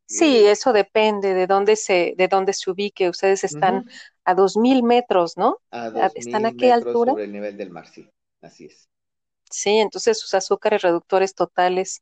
Sí, 0.06 0.45
eh, 0.45 0.51
eso 0.51 0.71
depende 0.71 1.34
de 1.34 1.47
dónde 1.47 1.75
se, 1.75 2.13
de 2.15 2.27
dónde 2.27 2.53
se 2.53 2.69
ubique. 2.69 3.10
Ustedes 3.10 3.43
están 3.43 3.86
a 4.23 4.36
2000 4.36 4.84
metros, 4.84 5.36
¿no? 5.38 5.58
A 5.71 5.89
2000 5.89 6.12
¿Están 6.15 6.45
a 6.45 6.53
qué 6.53 6.71
altura? 6.71 7.12
Sobre 7.12 7.23
el 7.23 7.32
nivel 7.32 7.58
del 7.58 7.71
mar, 7.71 7.88
sí, 7.88 8.08
así 8.41 8.65
es. 8.65 8.88
Sí, 9.49 9.77
entonces 9.77 10.19
sus 10.19 10.34
azúcares 10.34 10.82
reductores 10.82 11.34
totales, 11.36 12.01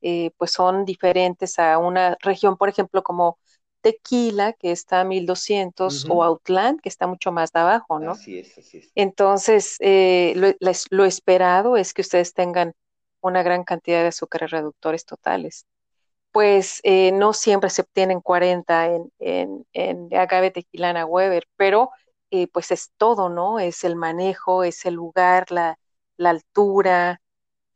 eh, 0.00 0.30
pues 0.36 0.52
son 0.52 0.84
diferentes 0.84 1.58
a 1.58 1.78
una 1.78 2.16
región, 2.20 2.56
por 2.56 2.68
ejemplo, 2.68 3.02
como 3.02 3.38
Tequila, 3.82 4.52
que 4.54 4.70
está 4.70 5.00
a 5.00 5.04
1200, 5.04 6.06
o 6.08 6.22
Outland, 6.22 6.80
que 6.80 6.88
está 6.88 7.06
mucho 7.06 7.32
más 7.32 7.52
de 7.52 7.60
abajo, 7.60 7.98
¿no? 7.98 8.12
Así 8.12 8.38
es, 8.38 8.56
así 8.56 8.78
es. 8.78 8.92
Entonces, 8.94 9.76
eh, 9.80 10.54
lo, 10.90 11.04
esperado 11.04 11.76
es 11.76 11.92
que 11.92 12.02
ustedes 12.02 12.32
tengan 12.32 12.72
una 13.20 13.42
gran 13.42 13.64
cantidad 13.64 14.00
de 14.02 14.08
azúcares 14.08 14.50
reductores 14.50 15.04
totales. 15.04 15.66
Pues 16.30 16.80
eh, 16.84 17.12
no 17.12 17.32
siempre 17.32 17.70
se 17.70 17.82
obtienen 17.82 18.20
40 18.20 18.86
en, 18.86 19.12
en, 19.18 19.66
en 19.72 20.14
agave 20.16 20.50
tequilana 20.50 21.04
Weber, 21.04 21.46
pero 21.56 21.90
eh, 22.30 22.46
pues 22.48 22.70
es 22.70 22.92
todo, 22.96 23.28
¿no? 23.28 23.58
Es 23.58 23.84
el 23.84 23.96
manejo, 23.96 24.64
es 24.64 24.86
el 24.86 24.94
lugar, 24.94 25.50
la, 25.50 25.78
la 26.16 26.30
altura, 26.30 27.21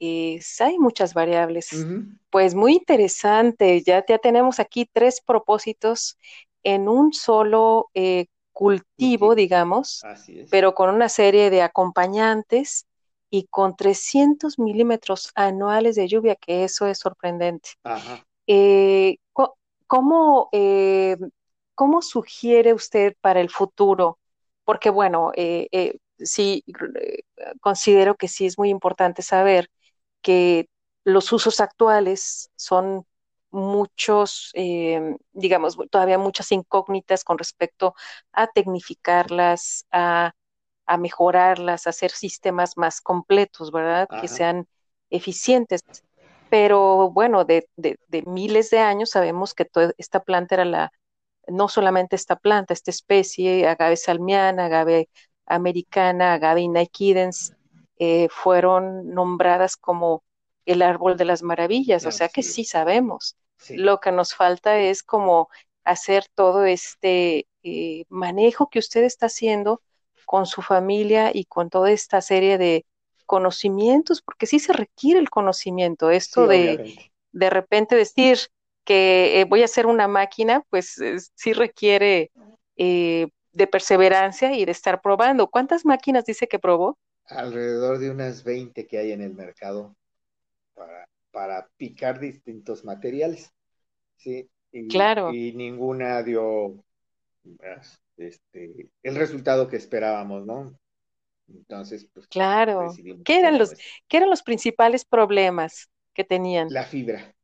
hay 0.00 0.78
muchas 0.78 1.14
variables. 1.14 1.87
Pues 2.30 2.54
muy 2.54 2.74
interesante, 2.74 3.82
ya, 3.82 4.04
ya 4.06 4.18
tenemos 4.18 4.61
aquí 4.61 4.88
tres 4.92 5.20
propósitos 5.20 6.18
en 6.62 6.88
un 6.88 7.12
solo 7.12 7.90
eh, 7.94 8.26
cultivo, 8.52 9.35
digamos, 9.35 10.02
pero 10.50 10.74
con 10.74 10.90
una 10.90 11.09
serie 11.09 11.48
de 11.48 11.62
acompañantes 11.62 12.87
y 13.30 13.46
con 13.46 13.76
300 13.76 14.59
milímetros 14.59 15.30
anuales 15.35 15.94
de 15.94 16.09
lluvia, 16.09 16.35
que 16.35 16.64
eso 16.64 16.87
es 16.87 16.98
sorprendente. 16.98 17.70
Eh, 18.48 19.18
¿cómo, 19.87 20.48
eh, 20.50 21.16
¿Cómo 21.74 22.02
sugiere 22.02 22.74
usted 22.74 23.14
para 23.20 23.40
el 23.40 23.50
futuro? 23.50 24.18
Porque 24.64 24.90
bueno, 24.90 25.30
sí, 26.18 26.64
considero 27.61 28.16
que 28.16 28.26
sí 28.26 28.46
es 28.46 28.59
muy 28.59 28.70
importante 28.70 29.22
saber 29.22 29.70
que 30.26 30.68
los 31.04 31.32
usos 31.32 31.60
actuales 31.60 32.50
son 32.56 33.06
muchos, 33.52 34.50
eh, 34.54 35.14
digamos, 35.30 35.76
todavía 35.88 36.18
muchas 36.18 36.50
incógnitas 36.50 37.22
con 37.22 37.38
respecto 37.38 37.94
a 38.32 38.48
tecnificarlas, 38.48 39.86
a, 39.92 40.34
mejorarlas, 40.98 41.86
a 41.86 41.90
hacer 41.90 42.10
sistemas 42.10 42.76
más 42.76 43.00
completos, 43.00 43.70
¿verdad? 43.70 44.08
Que 44.20 44.26
sean 44.26 44.66
eficientes. 45.10 45.82
Pero 46.50 47.08
bueno, 47.12 47.44
de, 47.44 47.68
miles 48.26 48.70
de 48.70 48.80
años 48.80 49.10
sabemos 49.10 49.54
que 49.54 49.64
toda 49.64 49.92
esta 49.98 50.24
planta 50.24 50.56
era 50.56 50.64
la, 50.64 50.92
no 51.46 51.68
solamente 51.68 52.16
esta 52.16 52.34
planta, 52.34 52.74
esta 52.74 52.90
especie, 52.90 53.68
agave 53.68 53.96
salmiana, 53.96 54.64
agave 54.64 55.08
americana, 55.46 56.34
agave 56.34 56.62
inaequidens, 56.62 57.56
eh, 57.98 58.28
fueron 58.30 59.14
nombradas 59.14 59.76
como 59.76 60.22
el 60.64 60.82
árbol 60.82 61.16
de 61.16 61.24
las 61.24 61.42
maravillas, 61.42 62.06
o 62.06 62.12
sea 62.12 62.28
que 62.28 62.42
sí 62.42 62.64
sabemos. 62.64 63.37
Lo 63.70 64.00
que 64.00 64.12
nos 64.12 64.35
falta 64.35 64.78
es 64.78 65.02
como 65.02 65.48
hacer 65.85 66.26
todo 66.35 66.64
este 66.64 67.46
eh, 67.62 68.04
manejo 68.09 68.68
que 68.68 68.80
usted 68.80 69.04
está 69.04 69.26
haciendo 69.26 69.80
con 70.24 70.46
su 70.46 70.61
familia 70.61 71.30
y 71.32 71.44
con 71.44 71.70
toda 71.70 71.90
esta 71.92 72.20
serie 72.20 72.59
de, 72.59 72.85
conocimientos, 73.26 74.22
porque 74.22 74.46
sí 74.46 74.59
se 74.59 74.72
requiere 74.72 75.20
el 75.20 75.28
conocimiento, 75.28 76.11
esto 76.11 76.46
de 76.46 77.11
de 77.32 77.50
repente 77.50 77.96
decir 77.96 78.38
que 78.85 79.40
eh, 79.40 79.44
voy 79.44 79.61
a 79.61 79.66
hacer 79.66 79.85
una 79.87 80.09
máquina, 80.09 80.62
pues 80.70 80.96
sí 81.35 81.52
requiere 81.52 82.30
eh, 82.76 83.26
de 83.52 83.66
perseverancia 83.66 84.54
y 84.54 84.64
de 84.64 84.72
estar 84.72 85.02
probando. 85.02 85.48
¿Cuántas 85.48 85.85
máquinas 85.85 86.24
dice 86.24 86.48
que 86.48 86.59
probó? 86.59 86.96
Alrededor 87.28 87.98
de 87.98 88.10
unas 88.10 88.44
20 88.44 88.86
que 88.86 88.98
hay 88.98 89.12
en 89.12 89.22
el 89.22 89.34
mercado 89.34 89.96
para, 90.74 91.08
para 91.30 91.68
picar 91.76 92.20
distintos 92.20 92.84
materiales. 92.84 93.52
Sí, 94.16 94.48
y, 94.72 94.88
claro. 94.88 95.32
Y 95.32 95.52
ninguna 95.52 96.22
dio 96.22 96.84
este, 98.16 98.90
el 99.02 99.16
resultado 99.16 99.68
que 99.68 99.76
esperábamos, 99.76 100.46
¿no? 100.46 100.78
Entonces, 101.48 102.08
pues. 102.12 102.26
Claro. 102.28 102.92
¿Qué 103.24 103.38
eran, 103.38 103.58
los, 103.58 103.74
¿Qué 104.08 104.16
eran 104.16 104.30
los 104.30 104.42
principales 104.42 105.04
problemas 105.04 105.90
que 106.12 106.24
tenían? 106.24 106.68
La 106.70 106.84
fibra. 106.84 107.34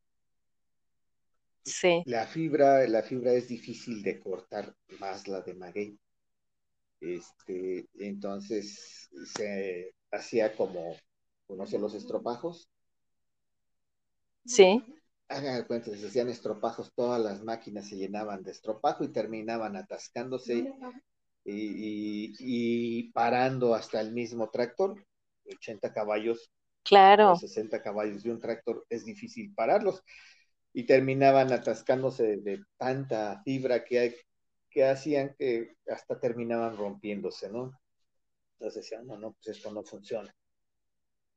Sí. 1.64 2.02
La 2.06 2.26
fibra, 2.26 2.86
la 2.88 3.02
fibra 3.02 3.32
es 3.32 3.48
difícil 3.48 4.02
de 4.02 4.18
cortar 4.18 4.74
más 4.98 5.28
la 5.28 5.40
de 5.42 5.54
maguey. 5.54 5.98
Este, 7.02 7.88
entonces 7.98 9.10
se 9.34 9.92
hacía 10.12 10.54
como, 10.54 10.94
¿conoce 11.48 11.76
los 11.80 11.94
estropajos? 11.94 12.70
Sí. 14.46 14.84
Hagan 15.28 15.64
cuenta, 15.64 15.90
se 15.96 16.06
hacían 16.06 16.28
estropajos, 16.28 16.92
todas 16.94 17.20
las 17.20 17.42
máquinas 17.42 17.88
se 17.88 17.96
llenaban 17.96 18.44
de 18.44 18.52
estropajo 18.52 19.02
y 19.02 19.08
terminaban 19.08 19.74
atascándose 19.74 20.72
y, 21.44 22.34
y, 22.38 23.12
parando 23.12 23.74
hasta 23.74 24.00
el 24.00 24.12
mismo 24.12 24.50
tractor, 24.50 25.04
80 25.52 25.92
caballos, 25.92 26.52
claro. 26.84 27.34
60 27.34 27.82
caballos 27.82 28.22
de 28.22 28.30
un 28.30 28.38
tractor, 28.38 28.86
es 28.88 29.04
difícil 29.04 29.52
pararlos 29.54 30.04
y 30.72 30.84
terminaban 30.84 31.52
atascándose 31.52 32.36
de, 32.36 32.62
tanta 32.76 33.42
fibra 33.44 33.82
que, 33.82 33.98
hay, 33.98 34.14
que 34.72 34.84
hacían 34.84 35.34
que 35.38 35.76
hasta 35.88 36.18
terminaban 36.18 36.76
rompiéndose, 36.76 37.50
¿no? 37.50 37.78
Entonces 38.54 38.82
decían, 38.82 39.06
no, 39.06 39.18
no, 39.18 39.32
pues 39.32 39.56
esto 39.56 39.72
no 39.72 39.82
funciona. 39.82 40.34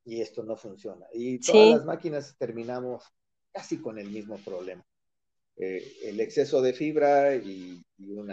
Y 0.03 0.21
esto 0.21 0.43
no 0.43 0.55
funciona. 0.55 1.07
Y 1.13 1.39
todas 1.39 1.77
las 1.77 1.85
máquinas 1.85 2.35
terminamos 2.37 3.03
casi 3.51 3.81
con 3.81 3.97
el 3.97 4.09
mismo 4.09 4.37
problema. 4.37 4.85
Eh, 5.57 5.97
el 6.03 6.19
exceso 6.19 6.61
de 6.61 6.73
fibra 6.73 7.35
y, 7.35 7.83
un 7.99 8.31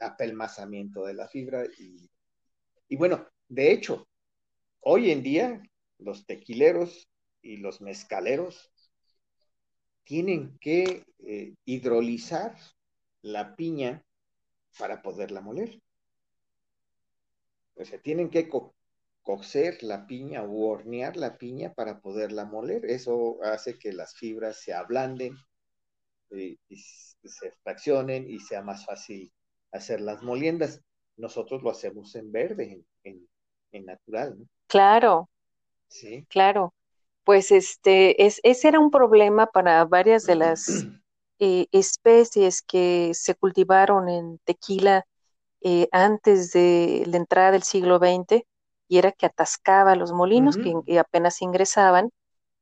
apelmazamiento 0.00 1.04
de 1.04 1.14
la 1.14 1.28
fibra. 1.28 1.64
Y, 1.78 2.10
y 2.88 2.96
bueno, 2.96 3.28
de 3.48 3.72
hecho, 3.72 4.08
hoy 4.80 5.10
en 5.10 5.22
día 5.22 5.62
los 5.98 6.26
tequileros 6.26 7.08
y 7.42 7.58
los 7.58 7.80
mezcaleros 7.80 8.72
tienen 10.04 10.58
que 10.58 11.04
eh, 11.18 11.54
hidrolizar 11.64 12.56
la 13.22 13.54
piña 13.56 14.02
para 14.78 15.02
poderla 15.02 15.40
moler. 15.40 15.80
O 17.76 17.84
sea, 17.84 18.00
tienen 18.00 18.30
que 18.30 18.48
cocer 19.22 19.82
la 19.82 20.06
piña 20.06 20.42
o 20.42 20.68
hornear 20.68 21.16
la 21.16 21.38
piña 21.38 21.72
para 21.74 22.00
poderla 22.00 22.44
moler. 22.44 22.84
Eso 22.86 23.38
hace 23.42 23.78
que 23.78 23.92
las 23.92 24.14
fibras 24.14 24.60
se 24.60 24.72
ablanden 24.72 25.36
eh, 26.30 26.56
y 26.68 26.76
se 26.76 27.52
fraccionen 27.62 28.28
y 28.28 28.40
sea 28.40 28.62
más 28.62 28.84
fácil 28.84 29.32
hacer 29.72 30.00
las 30.00 30.22
moliendas. 30.22 30.80
Nosotros 31.16 31.62
lo 31.62 31.70
hacemos 31.70 32.14
en 32.14 32.32
verde, 32.32 32.84
en, 33.04 33.28
en, 33.72 33.84
natural. 33.84 34.36
Claro. 34.66 35.28
Sí. 35.88 36.24
Claro 36.28 36.74
pues 37.28 37.52
este, 37.52 38.24
es, 38.24 38.40
ese 38.42 38.68
era 38.68 38.80
un 38.80 38.90
problema 38.90 39.48
para 39.48 39.84
varias 39.84 40.24
de 40.24 40.34
las 40.34 40.64
eh, 41.38 41.66
especies 41.72 42.62
que 42.62 43.12
se 43.14 43.34
cultivaron 43.34 44.08
en 44.08 44.38
tequila 44.44 45.06
eh, 45.60 45.88
antes 45.92 46.52
de 46.52 47.04
la 47.06 47.16
entrada 47.18 47.52
del 47.52 47.62
siglo 47.62 47.98
XX, 47.98 48.46
y 48.88 48.98
era 48.98 49.12
que 49.12 49.26
atascaba 49.26 49.94
los 49.96 50.12
molinos 50.12 50.58
que, 50.58 50.72
apenas 50.98 51.42
ingresaban, 51.42 52.10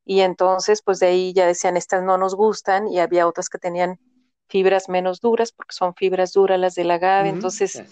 y 0.05 0.21
entonces 0.21 0.81
pues 0.83 0.99
de 0.99 1.07
ahí 1.07 1.33
ya 1.33 1.45
decían, 1.47 1.77
estas 1.77 2.03
no 2.03 2.17
nos 2.17 2.35
gustan, 2.35 2.87
y 2.87 2.99
había 2.99 3.27
otras 3.27 3.49
que 3.49 3.59
tenían 3.59 3.97
fibras 4.49 4.89
menos 4.89 5.19
duras, 5.21 5.51
porque 5.51 5.73
son 5.75 5.93
fibras 5.95 6.33
duras 6.33 6.59
las 6.59 6.75
del 6.75 6.91
agave, 6.91 7.29
entonces 7.29 7.83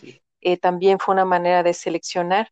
eh, 0.42 0.58
también 0.58 1.00
fue 1.00 1.14
una 1.16 1.26
manera 1.26 1.64
de 1.64 1.74
seleccionar 1.74 2.50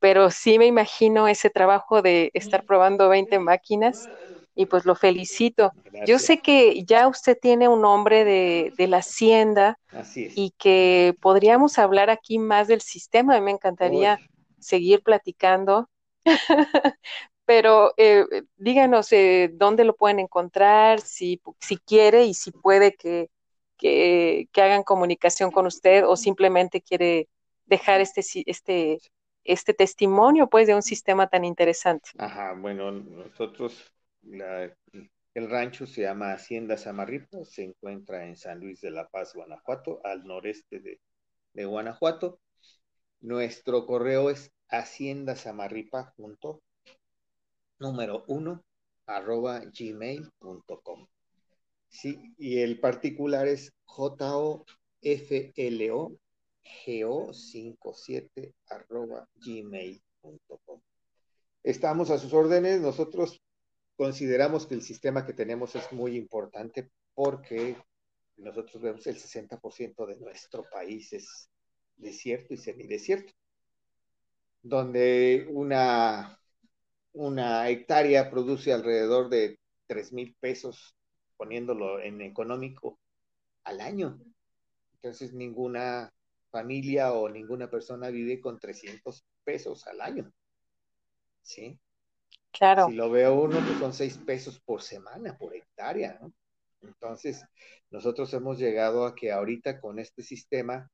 pero 0.00 0.30
sí 0.30 0.58
me 0.58 0.66
imagino 0.66 1.28
ese 1.28 1.48
trabajo 1.50 2.02
de 2.02 2.30
estar 2.34 2.62
probando 2.64 3.08
20 3.08 3.38
máquinas 3.38 4.10
y 4.54 4.66
pues 4.66 4.84
lo 4.84 4.94
felicito. 4.96 5.72
Yo 6.06 6.18
sé 6.18 6.40
que 6.40 6.84
ya 6.84 7.08
usted 7.08 7.38
tiene 7.40 7.68
un 7.68 7.80
nombre 7.80 8.24
de, 8.24 8.86
la 8.88 8.98
hacienda 8.98 9.78
y 10.14 10.52
que 10.58 11.14
podríamos 11.20 11.78
hablar 11.78 12.10
aquí 12.10 12.38
más 12.38 12.68
del 12.68 12.80
sistema. 12.80 13.40
Me 13.40 13.52
encantaría 13.52 14.18
seguir 14.58 15.02
platicando. 15.02 15.88
Pero 17.46 17.92
eh, 17.98 18.24
díganos 18.56 19.12
eh, 19.12 19.50
dónde 19.52 19.84
lo 19.84 19.94
pueden 19.94 20.18
encontrar, 20.18 21.02
si, 21.02 21.42
si 21.60 21.76
quiere 21.76 22.24
y 22.24 22.32
si 22.32 22.50
puede 22.50 22.94
que, 22.94 23.28
que, 23.76 24.48
que 24.50 24.62
hagan 24.62 24.82
comunicación 24.82 25.50
con 25.50 25.66
usted 25.66 26.06
o 26.06 26.16
simplemente 26.16 26.80
quiere 26.80 27.28
dejar 27.66 28.00
este, 28.00 28.22
este 28.46 28.98
este 29.44 29.74
testimonio 29.74 30.48
pues 30.48 30.66
de 30.66 30.74
un 30.74 30.82
sistema 30.82 31.28
tan 31.28 31.44
interesante. 31.44 32.10
Ajá, 32.18 32.54
bueno, 32.54 32.90
nosotros, 32.90 33.92
el 35.34 35.50
rancho 35.50 35.86
se 35.86 36.02
llama 36.02 36.32
Hacienda 36.32 36.76
Samarripa, 36.76 37.44
se 37.44 37.64
encuentra 37.64 38.26
en 38.26 38.36
San 38.36 38.60
Luis 38.60 38.80
de 38.80 38.92
la 38.92 39.08
Paz, 39.08 39.34
Guanajuato, 39.34 40.00
al 40.04 40.24
noreste 40.24 40.80
de, 40.80 41.00
Guanajuato. 41.64 42.40
Nuestro 43.20 43.86
correo 43.86 44.30
es 44.30 44.52
haciendasamarripa 44.68 46.14
punto 46.16 46.62
número 47.78 48.24
uno 48.28 48.64
arroba 49.06 49.60
gmail.com. 49.60 51.06
Sí, 51.88 52.34
y 52.38 52.60
el 52.60 52.80
particular 52.80 53.46
es 53.48 53.72
J-O-F-L-O 53.84 54.66
go57 56.86 58.54
arroba 58.68 59.28
gmail.com. 59.34 60.80
Estamos 61.62 62.10
a 62.10 62.18
sus 62.18 62.32
órdenes. 62.32 62.80
Nosotros 62.80 63.42
consideramos 63.96 64.66
que 64.66 64.74
el 64.74 64.82
sistema 64.82 65.24
que 65.24 65.32
tenemos 65.32 65.74
es 65.76 65.92
muy 65.92 66.16
importante 66.16 66.90
porque 67.14 67.76
nosotros 68.36 68.82
vemos 68.82 69.06
el 69.06 69.16
60% 69.16 70.06
de 70.06 70.16
nuestro 70.18 70.64
país 70.70 71.12
es 71.12 71.48
desierto 71.96 72.54
y 72.54 72.56
semidesierto, 72.56 73.32
donde 74.62 75.46
una, 75.50 76.38
una 77.12 77.68
hectárea 77.68 78.30
produce 78.30 78.72
alrededor 78.72 79.28
de 79.28 79.58
3 79.86 80.12
mil 80.12 80.34
pesos, 80.40 80.96
poniéndolo 81.36 82.00
en 82.00 82.20
económico, 82.22 82.98
al 83.64 83.80
año. 83.80 84.20
Entonces 84.94 85.32
ninguna 85.32 86.12
familia 86.50 87.12
o 87.12 87.28
ninguna 87.28 87.70
persona 87.70 88.10
vive 88.10 88.40
con 88.40 88.58
300 88.58 89.24
pesos 89.44 89.86
al 89.86 90.00
año. 90.00 90.32
¿Sí? 91.42 91.78
Claro. 92.56 92.86
Si 92.86 92.94
lo 92.94 93.10
veo 93.10 93.34
uno, 93.34 93.58
pues 93.58 93.78
son 93.78 93.92
6 93.92 94.18
pesos 94.18 94.60
por 94.60 94.80
semana, 94.80 95.36
por 95.36 95.54
hectárea, 95.56 96.18
¿no? 96.20 96.32
Entonces, 96.82 97.44
nosotros 97.90 98.32
hemos 98.32 98.58
llegado 98.58 99.06
a 99.06 99.14
que 99.14 99.32
ahorita 99.32 99.80
con 99.80 99.98
este 99.98 100.22
sistema 100.22 100.88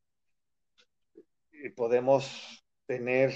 eh, 1.52 1.70
podemos 1.76 2.64
tener 2.86 3.34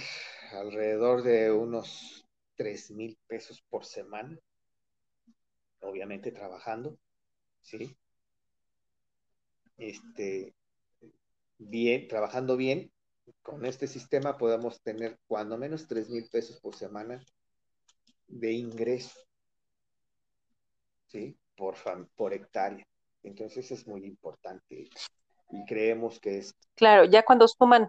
alrededor 0.52 1.22
de 1.22 1.52
unos 1.52 2.24
3 2.56 2.92
mil 2.92 3.18
pesos 3.26 3.62
por 3.68 3.84
semana, 3.84 4.38
obviamente 5.80 6.32
trabajando, 6.32 6.96
¿sí? 7.60 7.94
Este, 9.76 10.54
bien, 11.58 12.08
trabajando 12.08 12.56
bien, 12.56 12.90
con 13.42 13.66
este 13.66 13.86
sistema 13.86 14.38
podemos 14.38 14.80
tener 14.80 15.18
cuando 15.26 15.58
menos 15.58 15.86
3 15.86 16.08
mil 16.08 16.26
pesos 16.30 16.58
por 16.60 16.74
semana 16.74 17.22
de 18.28 18.52
ingreso, 18.52 19.18
¿sí? 21.06 21.36
Por, 21.56 21.74
por 22.16 22.32
hectárea. 22.32 22.86
Entonces 23.22 23.70
es 23.70 23.86
muy 23.86 24.04
importante 24.04 24.88
y 25.50 25.64
creemos 25.66 26.20
que 26.20 26.38
es... 26.38 26.54
Claro, 26.74 27.04
ya 27.04 27.24
cuando 27.24 27.48
suman, 27.48 27.88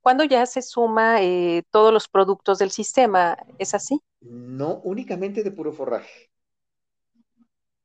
cuando 0.00 0.24
ya 0.24 0.44
se 0.46 0.62
suma 0.62 1.22
eh, 1.22 1.64
todos 1.70 1.92
los 1.92 2.08
productos 2.08 2.58
del 2.58 2.70
sistema, 2.70 3.36
¿es 3.58 3.74
así? 3.74 4.00
No, 4.20 4.80
únicamente 4.84 5.42
de 5.42 5.50
puro 5.50 5.72
forraje. 5.72 6.30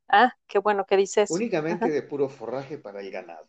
Ah, 0.10 0.34
qué 0.48 0.60
bueno 0.60 0.86
que 0.86 0.98
dices. 0.98 1.30
Únicamente 1.32 1.90
de 1.90 2.02
puro 2.02 2.30
forraje 2.30 2.78
para 2.78 3.02
el 3.02 3.12
ganado. 3.12 3.48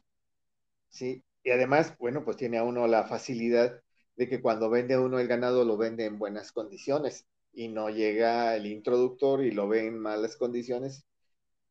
Sí, 0.89 1.23
y 1.43 1.51
además, 1.51 1.97
bueno, 1.99 2.25
pues 2.25 2.37
tiene 2.37 2.59
a 2.59 2.65
uno 2.65 2.87
la 2.87 3.05
facilidad 3.05 3.81
de 4.17 4.29
que 4.29 4.41
cuando 4.41 4.71
vende 4.71 4.99
uno 4.99 5.19
el 5.19 5.29
ganado 5.29 5.65
lo 5.65 5.77
vende 5.77 6.07
en 6.07 6.19
buenas 6.19 6.51
condiciones. 6.51 7.27
Y 7.59 7.67
no 7.67 7.91
llega 7.91 8.55
el 8.55 8.67
introductor 8.67 9.43
y 9.43 9.51
lo 9.51 9.67
ve 9.67 9.85
en 9.85 9.99
malas 9.99 10.37
condiciones 10.37 11.05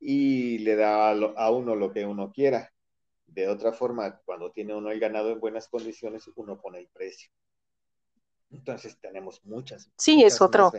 y 0.02 0.58
le 0.58 0.76
da 0.76 1.12
a, 1.12 1.50
uno 1.50 1.76
lo 1.76 1.94
que 1.94 2.06
uno 2.06 2.34
quiera. 2.34 2.74
De 3.26 3.48
otra 3.48 3.72
forma, 3.72 4.20
cuando 4.26 4.52
tiene 4.52 4.76
uno 4.76 4.92
el 4.92 5.00
ganado 5.00 5.32
en 5.32 5.40
buenas 5.40 5.70
condiciones, 5.70 6.30
uno 6.36 6.60
pone 6.60 6.80
el 6.80 6.90
precio. 6.90 7.32
Entonces 8.52 9.00
tenemos 9.00 9.40
muchas. 9.46 9.90
Sí, 9.98 10.26
es 10.26 10.42
otro, 10.42 10.74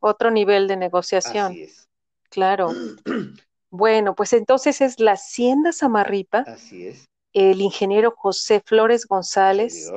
otro 0.00 0.30
nivel 0.30 0.68
de 0.68 0.76
negociación. 0.76 1.46
Así 1.46 1.64
es. 1.64 1.88
Claro. 2.30 2.68
bueno, 3.70 4.14
pues 4.14 4.32
entonces 4.32 4.80
es 4.80 5.00
la 5.00 5.14
Hacienda 5.14 5.72
Samarripa. 5.72 6.44
Así 6.46 6.86
es. 6.86 7.08
El 7.32 7.60
ingeniero 7.60 8.14
José 8.16 8.62
Flores 8.64 9.06
González 9.06 9.90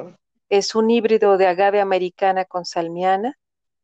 es 0.50 0.74
un 0.74 0.90
híbrido 0.90 1.38
de 1.38 1.46
agave 1.46 1.82
americana 1.82 2.46
con 2.46 2.66
salmiana 2.66 3.38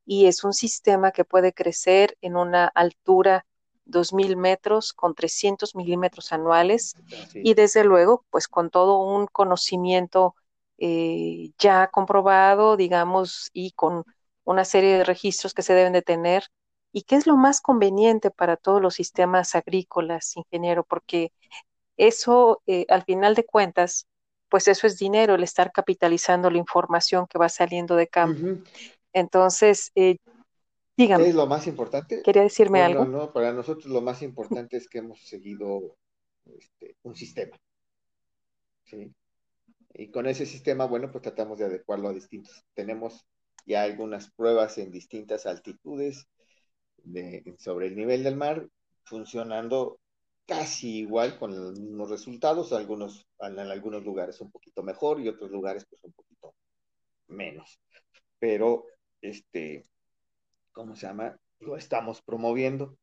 y 0.06 0.28
es 0.28 0.44
un 0.44 0.54
sistema 0.54 1.12
que 1.12 1.26
puede 1.26 1.54
crecer 1.54 2.18
en 2.22 2.36
una 2.36 2.66
altura 2.68 3.46
2.000 3.86 4.38
metros 4.38 4.94
con 4.94 5.16
300 5.16 5.76
milímetros 5.76 6.32
anuales 6.32 6.96
y 7.34 7.54
desde 7.54 7.84
luego 7.84 8.26
pues 8.30 8.48
con 8.48 8.70
todo 8.70 9.00
un 9.00 9.28
conocimiento 9.28 10.36
eh, 10.78 11.52
ya 11.60 11.88
comprobado, 11.88 12.76
digamos, 12.76 13.52
y 13.54 13.72
con 13.72 14.04
una 14.44 14.66
serie 14.66 14.98
de 14.98 15.04
registros 15.04 15.54
que 15.54 15.62
se 15.62 15.74
deben 15.76 15.94
de 15.94 16.02
tener. 16.02 16.46
¿Y 16.92 17.04
qué 17.04 17.16
es 17.16 17.28
lo 17.28 17.38
más 17.38 17.62
conveniente 17.62 18.32
para 18.32 18.58
todos 18.58 18.82
los 18.82 18.96
sistemas 18.96 19.54
agrícolas, 19.56 20.36
ingeniero? 20.36 20.84
Porque 20.84 21.32
eso, 21.98 22.62
eh, 22.66 22.86
al 22.90 23.04
final 23.04 23.36
de 23.36 23.46
cuentas, 23.46 24.08
pues 24.50 24.68
eso 24.68 24.88
es 24.88 24.98
dinero, 24.98 25.36
el 25.36 25.44
estar 25.44 25.72
capitalizando 25.72 26.50
la 26.50 26.58
información 26.58 27.28
que 27.28 27.38
va 27.38 27.50
saliendo 27.50 27.96
de 27.96 28.08
campo. 28.08 28.50
Entonces, 29.14 29.92
eh, 29.96 30.18
dígame. 30.98 31.24
¿Qué 31.24 31.30
es 31.30 31.36
lo 31.36 31.48
más 31.48 31.68
importante? 31.68 32.22
¿Quería 32.24 32.44
decirme 32.44 32.82
algo? 32.82 33.06
No, 33.06 33.34
para 33.34 33.54
nosotros 33.54 33.86
lo 33.86 34.02
más 34.02 34.22
importante 34.22 34.78
es 34.78 34.88
que 34.88 35.00
hemos 35.00 35.22
seguido 35.28 35.98
este, 36.46 36.96
un 37.04 37.16
sistema. 37.16 37.58
¿sí? 38.86 39.14
Y 39.94 40.10
con 40.10 40.28
ese 40.28 40.46
sistema, 40.46 40.86
bueno, 40.86 41.12
pues 41.12 41.22
tratamos 41.24 41.60
de 41.60 41.66
adecuarlo 41.66 42.10
a 42.10 42.14
distintos. 42.14 42.64
Tenemos 42.74 43.26
ya 43.66 43.84
algunas 43.84 44.32
pruebas 44.32 44.78
en 44.78 44.92
distintas 44.92 45.46
altitudes 45.46 46.28
sobre 47.58 47.88
el 47.88 47.96
nivel 47.96 48.24
del 48.24 48.36
mar, 48.36 48.68
funcionando 49.04 50.00
casi 50.46 51.00
igual 51.00 51.38
con 51.38 51.56
los 51.56 51.80
mismos 51.80 52.10
resultados, 52.10 52.74
algunos, 52.74 53.28
en 53.40 53.60
algunos 53.60 54.04
lugares 54.04 54.42
un 54.42 54.52
poquito 54.52 54.84
mejor 54.84 55.20
y 55.20 55.30
otros 55.30 55.52
lugares 55.52 55.86
pues 55.90 56.04
un 56.04 56.14
poquito 56.14 56.56
menos. 57.28 57.80
Pero, 58.40 58.86
este, 59.22 59.84
¿cómo 60.72 60.96
se 60.96 61.08
llama? 61.08 61.40
Lo 61.60 61.78
estamos 61.78 62.22
promoviendo. 62.22 62.98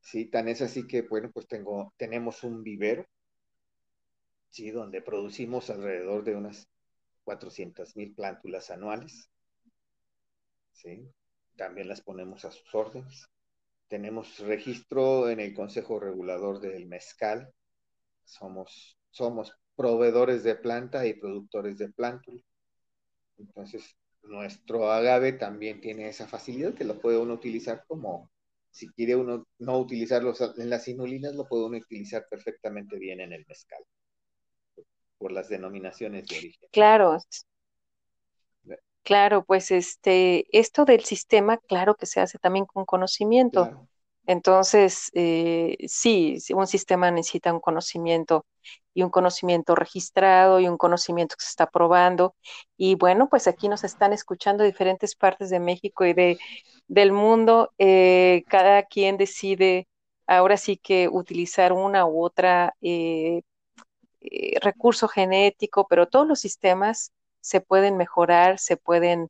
Sí, 0.00 0.26
tan 0.26 0.48
es 0.48 0.62
así 0.62 0.86
que, 0.86 1.02
bueno, 1.02 1.30
pues 1.32 1.46
tengo, 1.46 1.94
tenemos 1.96 2.42
un 2.44 2.62
vivero, 2.62 3.06
sí, 4.50 4.70
donde 4.70 5.02
producimos 5.02 5.70
alrededor 5.70 6.24
de 6.24 6.36
unas 6.36 6.68
400 7.24 7.96
mil 7.96 8.14
plántulas 8.14 8.70
anuales. 8.70 9.30
Sí, 10.72 11.08
también 11.56 11.88
las 11.88 12.00
ponemos 12.00 12.44
a 12.44 12.50
sus 12.50 12.74
órdenes. 12.74 13.28
Tenemos 13.88 14.38
registro 14.40 15.30
en 15.30 15.40
el 15.40 15.54
Consejo 15.54 16.00
Regulador 16.00 16.60
del 16.60 16.86
Mezcal. 16.86 17.52
Somos, 18.24 18.98
somos 19.10 19.52
proveedores 19.76 20.42
de 20.44 20.56
planta 20.56 21.06
y 21.06 21.14
productores 21.14 21.78
de 21.78 21.90
plántula. 21.90 22.42
Entonces, 23.38 23.96
nuestro 24.24 24.90
agave 24.90 25.32
también 25.32 25.80
tiene 25.80 26.08
esa 26.08 26.26
facilidad 26.26 26.74
que 26.74 26.84
lo 26.84 27.00
puede 27.00 27.18
uno 27.18 27.34
utilizar 27.34 27.84
como, 27.86 28.30
si 28.70 28.88
quiere 28.88 29.16
uno 29.16 29.46
no 29.58 29.78
utilizarlo 29.78 30.32
en 30.56 30.70
las 30.70 30.88
inulinas, 30.88 31.34
lo 31.34 31.46
puede 31.46 31.66
uno 31.66 31.78
utilizar 31.78 32.26
perfectamente 32.30 32.98
bien 32.98 33.20
en 33.20 33.32
el 33.32 33.44
mezcal, 33.46 33.82
por 35.18 35.32
las 35.32 35.48
denominaciones 35.48 36.26
de 36.26 36.38
origen. 36.38 36.68
Claro, 36.70 37.18
Claro, 39.04 39.44
pues 39.44 39.72
este, 39.72 40.46
esto 40.56 40.84
del 40.84 41.04
sistema, 41.04 41.58
claro 41.58 41.96
que 41.96 42.06
se 42.06 42.20
hace 42.20 42.38
también 42.38 42.66
con 42.66 42.84
conocimiento. 42.84 43.88
Entonces, 44.26 45.10
eh, 45.14 45.76
sí, 45.88 46.38
un 46.54 46.68
sistema 46.68 47.10
necesita 47.10 47.52
un 47.52 47.60
conocimiento 47.60 48.46
y 48.94 49.02
un 49.02 49.10
conocimiento 49.10 49.74
registrado 49.74 50.60
y 50.60 50.68
un 50.68 50.76
conocimiento 50.76 51.36
que 51.36 51.44
se 51.44 51.50
está 51.50 51.66
probando. 51.66 52.34
Y 52.76 52.94
bueno, 52.94 53.28
pues 53.28 53.46
aquí 53.46 53.68
nos 53.68 53.84
están 53.84 54.12
escuchando 54.12 54.64
diferentes 54.64 55.14
partes 55.14 55.50
de 55.50 55.60
México 55.60 56.04
y 56.04 56.12
de, 56.12 56.38
del 56.88 57.12
mundo. 57.12 57.72
Eh, 57.78 58.44
cada 58.48 58.82
quien 58.84 59.16
decide 59.16 59.88
ahora 60.26 60.56
sí 60.56 60.76
que 60.76 61.08
utilizar 61.08 61.72
una 61.72 62.06
u 62.06 62.22
otra 62.24 62.74
eh, 62.80 63.42
recurso 64.60 65.08
genético, 65.08 65.86
pero 65.88 66.06
todos 66.06 66.26
los 66.26 66.40
sistemas 66.40 67.12
se 67.40 67.60
pueden 67.60 67.96
mejorar, 67.96 68.58
se 68.58 68.76
pueden, 68.76 69.28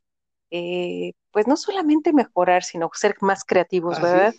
eh, 0.51 1.13
pues 1.31 1.47
no 1.47 1.57
solamente 1.57 2.13
mejorar, 2.13 2.63
sino 2.63 2.91
ser 2.93 3.17
más 3.21 3.45
creativos, 3.45 4.01
¿verdad? 4.01 4.35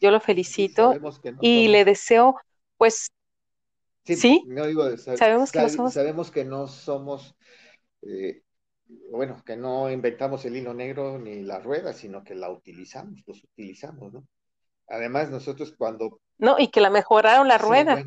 Yo 0.00 0.10
lo 0.10 0.20
felicito 0.20 0.94
y 1.40 1.68
le 1.68 1.84
deseo, 1.84 2.36
pues, 2.76 3.12
sí, 4.04 4.44
sabemos 5.16 5.52
que 5.52 5.60
no 5.60 5.68
somos, 5.68 5.94
sabemos 5.94 6.30
que 6.30 6.44
no 6.44 6.68
somos, 6.68 7.36
eh, 8.02 8.42
bueno, 9.10 9.42
que 9.44 9.56
no 9.56 9.90
inventamos 9.90 10.44
el 10.44 10.56
hilo 10.56 10.74
negro 10.74 11.18
ni 11.18 11.42
la 11.42 11.60
rueda, 11.60 11.92
sino 11.92 12.24
que 12.24 12.34
la 12.34 12.50
utilizamos, 12.50 13.22
los 13.26 13.42
utilizamos, 13.44 14.12
¿no? 14.12 14.26
Además, 14.88 15.30
nosotros 15.30 15.74
cuando 15.76 16.20
no, 16.42 16.56
y 16.58 16.68
que 16.72 16.80
la 16.80 16.90
mejoraron 16.90 17.46
la 17.46 17.56
rueda. 17.56 18.04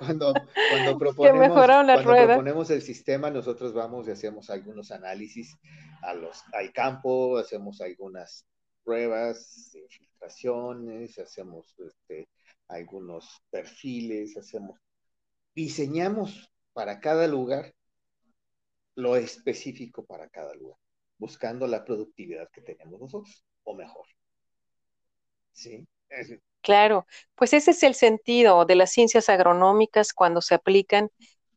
cuando, 0.00 0.34
cuando, 0.34 0.34
proponemos, 0.98 1.52
cuando 1.52 2.02
proponemos 2.02 2.70
el 2.70 2.82
sistema, 2.82 3.30
nosotros 3.30 3.72
vamos 3.72 4.08
y 4.08 4.10
hacemos 4.10 4.50
algunos 4.50 4.90
análisis 4.90 5.56
a 6.02 6.12
los, 6.12 6.42
al 6.54 6.72
campo, 6.72 7.38
hacemos 7.38 7.80
algunas 7.80 8.44
pruebas, 8.82 9.76
infiltraciones, 9.76 11.20
hacemos 11.20 11.72
este, 11.78 12.28
algunos 12.66 13.42
perfiles, 13.48 14.36
hacemos, 14.36 14.80
diseñamos 15.54 16.50
para 16.72 17.00
cada 17.00 17.26
lugar 17.26 17.74
lo 18.94 19.14
específico 19.14 20.04
para 20.04 20.28
cada 20.28 20.54
lugar, 20.54 20.78
buscando 21.18 21.66
la 21.68 21.84
productividad 21.84 22.50
que 22.50 22.62
tenemos 22.62 23.00
nosotros, 23.00 23.44
o 23.62 23.74
mejor. 23.74 24.06
¿Sí? 25.52 25.86
Claro, 26.62 27.06
pues 27.34 27.52
ese 27.52 27.70
es 27.70 27.82
el 27.84 27.94
sentido 27.94 28.64
de 28.64 28.74
las 28.74 28.90
ciencias 28.90 29.28
agronómicas 29.28 30.12
cuando 30.12 30.40
se 30.40 30.54
aplican 30.54 31.10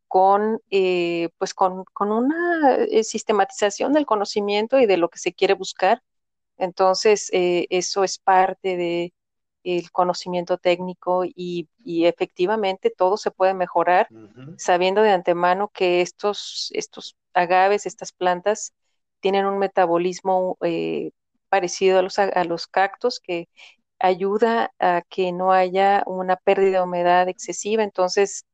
con, 0.08 0.60
eh, 0.70 1.30
pues 1.38 1.54
con, 1.54 1.86
una 2.00 2.76
eh, 2.76 3.04
sistematización 3.04 3.94
del 3.94 4.06
conocimiento 4.06 4.80
y 4.80 4.86
de 4.86 4.98
lo 4.98 5.10
que 5.10 5.20
se 5.20 5.34
quiere 5.34 5.54
buscar. 5.56 6.04
Entonces, 6.58 7.30
eh, 7.34 7.66
eso 7.70 8.04
es 8.04 8.20
parte 8.20 8.78
de 8.78 9.14
el 9.64 9.92
conocimiento 9.92 10.58
técnico 10.58 11.24
y, 11.26 11.68
efectivamente 11.86 12.94
todo 12.96 13.18
se 13.18 13.32
puede 13.32 13.54
mejorar 13.54 14.08
sabiendo 14.58 15.02
de 15.02 15.12
antemano 15.12 15.70
que 15.74 16.02
estos, 16.02 16.70
estos 16.74 17.16
agaves, 17.34 17.86
estas 17.86 18.12
plantas, 18.12 18.74
tienen 19.20 19.46
un 19.46 19.60
metabolismo 19.60 20.58
parecido 21.50 22.00
a 22.00 22.02
los, 22.02 22.18
a 22.20 22.44
los 22.44 22.68
cactus 22.68 23.20
que 23.20 23.48
ayuda 24.02 24.74
a 24.80 25.04
que 25.10 25.32
no 25.32 25.52
haya 25.52 26.04
una 26.06 26.36
pérdida 26.36 26.80
de 26.80 26.84
humedad 26.84 27.30
excesiva, 27.30 27.84
entonces, 27.84 28.46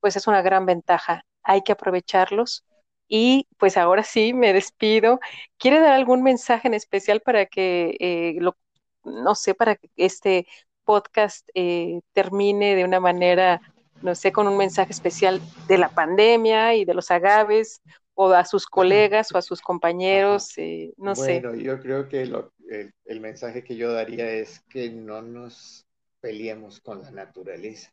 pues 0.00 0.16
es 0.16 0.26
una 0.26 0.42
gran 0.42 0.66
ventaja. 0.66 1.24
Hay 1.42 1.62
que 1.62 1.72
aprovecharlos. 1.72 2.64
Y 3.08 3.48
pues 3.58 3.76
ahora 3.76 4.04
sí, 4.04 4.32
me 4.34 4.52
despido. 4.52 5.18
¿Quiere 5.58 5.80
dar 5.80 5.92
algún 5.92 6.22
mensaje 6.22 6.68
en 6.68 6.74
especial 6.74 7.20
para 7.20 7.46
que, 7.46 7.96
eh, 7.98 8.34
lo, 8.38 8.56
no 9.04 9.34
sé, 9.34 9.54
para 9.54 9.76
que 9.76 9.88
este 9.96 10.46
podcast 10.84 11.48
eh, 11.54 12.00
termine 12.12 12.74
de 12.74 12.84
una 12.84 13.00
manera, 13.00 13.60
no 14.02 14.14
sé, 14.14 14.32
con 14.32 14.48
un 14.48 14.56
mensaje 14.56 14.92
especial 14.92 15.40
de 15.68 15.78
la 15.78 15.88
pandemia 15.88 16.74
y 16.74 16.84
de 16.84 16.94
los 16.94 17.10
agaves, 17.10 17.80
o 18.22 18.34
a 18.34 18.44
sus 18.44 18.66
colegas 18.66 19.32
o 19.32 19.38
a 19.38 19.42
sus 19.42 19.62
compañeros, 19.62 20.52
eh, 20.58 20.92
no 20.98 21.14
sé. 21.14 21.40
Bueno, 21.40 21.54
yo 21.54 21.80
creo 21.80 22.06
que 22.06 22.26
lo, 22.26 22.52
el, 22.68 23.20
mensaje 23.20 23.64
que 23.64 23.76
yo 23.76 23.92
daría 23.92 24.30
es 24.30 24.60
que 24.68 24.90
no 24.90 25.22
nos 25.22 25.86
peleemos 26.20 26.80
con 26.80 27.00
la 27.00 27.10
naturaleza, 27.10 27.90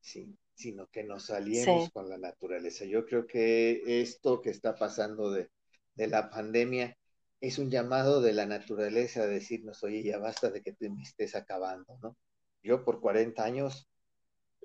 ¿sí? 0.00 0.36
sino 0.52 0.86
que 0.88 1.02
nos 1.02 1.30
aliemos 1.30 1.88
con 1.90 2.10
la 2.10 2.18
naturaleza. 2.18 2.84
Yo 2.84 3.06
creo 3.06 3.26
que 3.26 4.02
esto 4.02 4.42
que 4.42 4.50
está 4.50 4.74
pasando 4.74 5.30
de, 5.30 5.48
de, 5.94 6.08
la 6.08 6.28
pandemia 6.28 6.97
es 7.40 7.58
un 7.58 7.70
llamado 7.70 8.20
de 8.20 8.32
la 8.32 8.46
naturaleza 8.46 9.22
a 9.22 9.26
decirnos, 9.26 9.82
oye, 9.84 10.02
ya 10.02 10.18
basta 10.18 10.50
de 10.50 10.62
que 10.62 10.72
tú 10.72 10.90
me 10.90 11.02
estés 11.02 11.34
acabando, 11.34 11.98
¿no? 12.02 12.16
Yo 12.62 12.84
por 12.84 13.00
40 13.00 13.44
años 13.44 13.88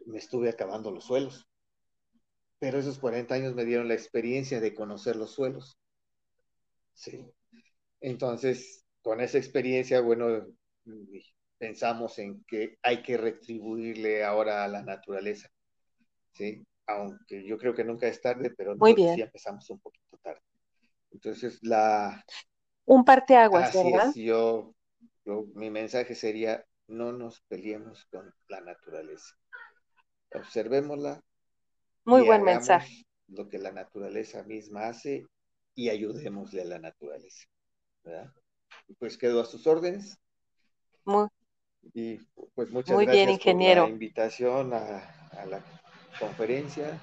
me 0.06 0.18
estuve 0.18 0.50
acabando 0.50 0.92
los 0.92 1.06
suelos, 1.06 1.48
pero 2.60 2.80
esos 2.80 2.98
40 2.98 3.36
años 3.36 3.54
me 3.54 3.66
dieron 3.66 3.88
la 3.88 3.94
experiencia 3.94 4.60
de 4.60 4.74
conocer 4.74 5.16
los 5.16 5.32
suelos. 5.32 5.78
Sí. 6.94 7.26
Entonces, 8.02 8.86
con 9.02 9.22
esa 9.22 9.38
experiencia, 9.38 10.02
bueno, 10.02 10.48
pensamos 11.58 12.18
en 12.20 12.44
que 12.46 12.78
hay 12.82 13.02
que 13.04 13.18
retribuirle 13.18 14.24
ahora 14.24 14.64
a 14.64 14.68
la 14.68 14.82
naturaleza, 14.82 15.50
¿sí? 16.32 16.66
Aunque 16.88 17.46
yo 17.46 17.58
creo 17.58 17.74
que 17.74 17.86
nunca 17.86 18.08
es 18.08 18.20
tarde, 18.20 18.54
pero 18.58 18.76
Muy 18.76 18.94
bien. 18.94 19.16
sí 19.16 19.22
empezamos 19.22 19.70
un 19.70 19.80
poquito 19.80 20.18
tarde. 20.18 20.42
Entonces, 21.12 21.60
la... 21.62 22.24
Un 22.86 23.06
parteaguas, 23.06 23.70
así 23.70 23.92
¿verdad? 23.92 24.10
Es, 24.10 24.16
yo, 24.16 24.74
yo, 25.26 25.46
mi 25.56 25.70
mensaje 25.70 26.16
sería, 26.16 26.66
no 26.88 27.12
nos 27.14 27.42
peleemos 27.48 28.06
con 28.12 28.34
la 28.50 28.62
naturaleza. 28.62 29.36
Observémosla. 30.34 31.22
Muy 32.06 32.24
buen 32.24 32.44
mensaje. 32.44 33.06
Lo 33.28 33.48
que 33.48 33.58
la 33.58 33.72
naturaleza 33.72 34.44
misma 34.44 34.88
hace 34.88 35.26
y 35.76 35.90
ayudémosle 35.90 36.62
a 36.62 36.66
la 36.66 36.80
naturaleza. 36.80 37.46
¿verdad? 38.04 38.34
Pues 39.00 39.18
quedo 39.18 39.42
a 39.42 39.46
sus 39.46 39.66
órdenes. 39.66 40.18
Muy, 41.06 41.28
y 41.94 42.18
pues 42.56 42.70
muchas 42.70 42.96
muy 42.96 43.06
gracias 43.06 43.26
bien, 43.26 43.36
ingeniero. 43.36 43.82
por 43.82 43.90
la 43.90 43.94
invitación 43.94 44.74
a, 44.74 44.98
a 45.32 45.46
la 45.46 45.64
conferencia. 46.20 47.02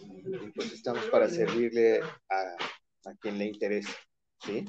Y 0.00 0.50
pues 0.50 0.72
estamos 0.72 1.04
para 1.06 1.28
servirle 1.28 2.00
a, 2.28 2.56
a 3.04 3.14
quien 3.20 3.38
le 3.38 3.46
interese. 3.46 3.92
¿Sí? 4.40 4.64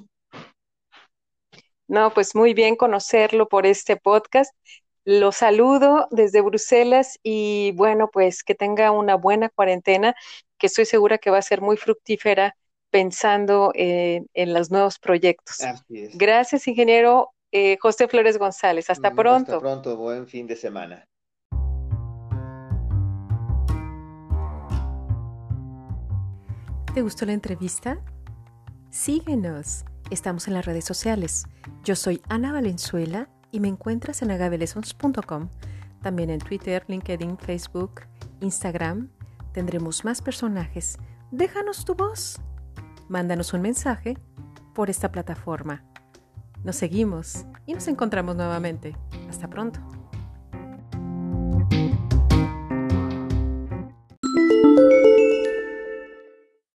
No, 1.89 2.13
pues 2.13 2.35
muy 2.35 2.53
bien 2.53 2.75
conocerlo 2.75 3.49
por 3.49 3.65
este 3.65 3.97
podcast. 3.97 4.53
Lo 5.05 5.31
saludo 5.31 6.07
desde 6.11 6.41
Bruselas 6.41 7.17
y 7.23 7.73
bueno, 7.75 8.09
pues 8.13 8.43
que 8.43 8.53
tenga 8.53 8.91
una 8.91 9.15
buena 9.15 9.49
cuarentena, 9.49 10.15
que 10.59 10.67
estoy 10.67 10.85
segura 10.85 11.17
que 11.17 11.31
va 11.31 11.39
a 11.39 11.41
ser 11.41 11.61
muy 11.61 11.77
fructífera 11.77 12.55
pensando 12.91 13.71
en, 13.73 14.27
en 14.35 14.53
los 14.53 14.69
nuevos 14.69 14.99
proyectos. 14.99 15.61
Así 15.61 16.03
es. 16.03 16.17
Gracias, 16.17 16.67
ingeniero 16.67 17.31
eh, 17.51 17.77
José 17.81 18.07
Flores 18.07 18.37
González. 18.37 18.87
Hasta 18.91 19.11
pronto. 19.11 19.53
Hasta 19.53 19.59
pronto, 19.59 19.97
buen 19.97 20.27
fin 20.27 20.45
de 20.45 20.55
semana. 20.55 21.03
¿Te 26.93 27.01
gustó 27.01 27.25
la 27.25 27.33
entrevista? 27.33 27.99
Síguenos. 28.91 29.85
Estamos 30.09 30.47
en 30.47 30.55
las 30.55 30.65
redes 30.65 30.85
sociales. 30.85 31.45
Yo 31.83 31.95
soy 31.95 32.21
Ana 32.29 32.51
Valenzuela 32.51 33.29
y 33.51 33.59
me 33.59 33.67
encuentras 33.67 34.23
en 34.23 34.31
agabelesons.com. 34.31 35.49
También 36.01 36.31
en 36.31 36.39
Twitter, 36.39 36.83
LinkedIn, 36.87 37.37
Facebook, 37.37 38.01
Instagram. 38.39 39.09
Tendremos 39.53 40.05
más 40.05 40.21
personajes. 40.21 40.97
Déjanos 41.31 41.85
tu 41.85 41.93
voz. 41.93 42.39
Mándanos 43.07 43.53
un 43.53 43.61
mensaje 43.61 44.17
por 44.73 44.89
esta 44.89 45.11
plataforma. 45.11 45.83
Nos 46.63 46.75
seguimos 46.75 47.45
y 47.67 47.73
nos 47.73 47.87
encontramos 47.87 48.35
nuevamente. 48.35 48.95
Hasta 49.29 49.47
pronto. 49.47 49.79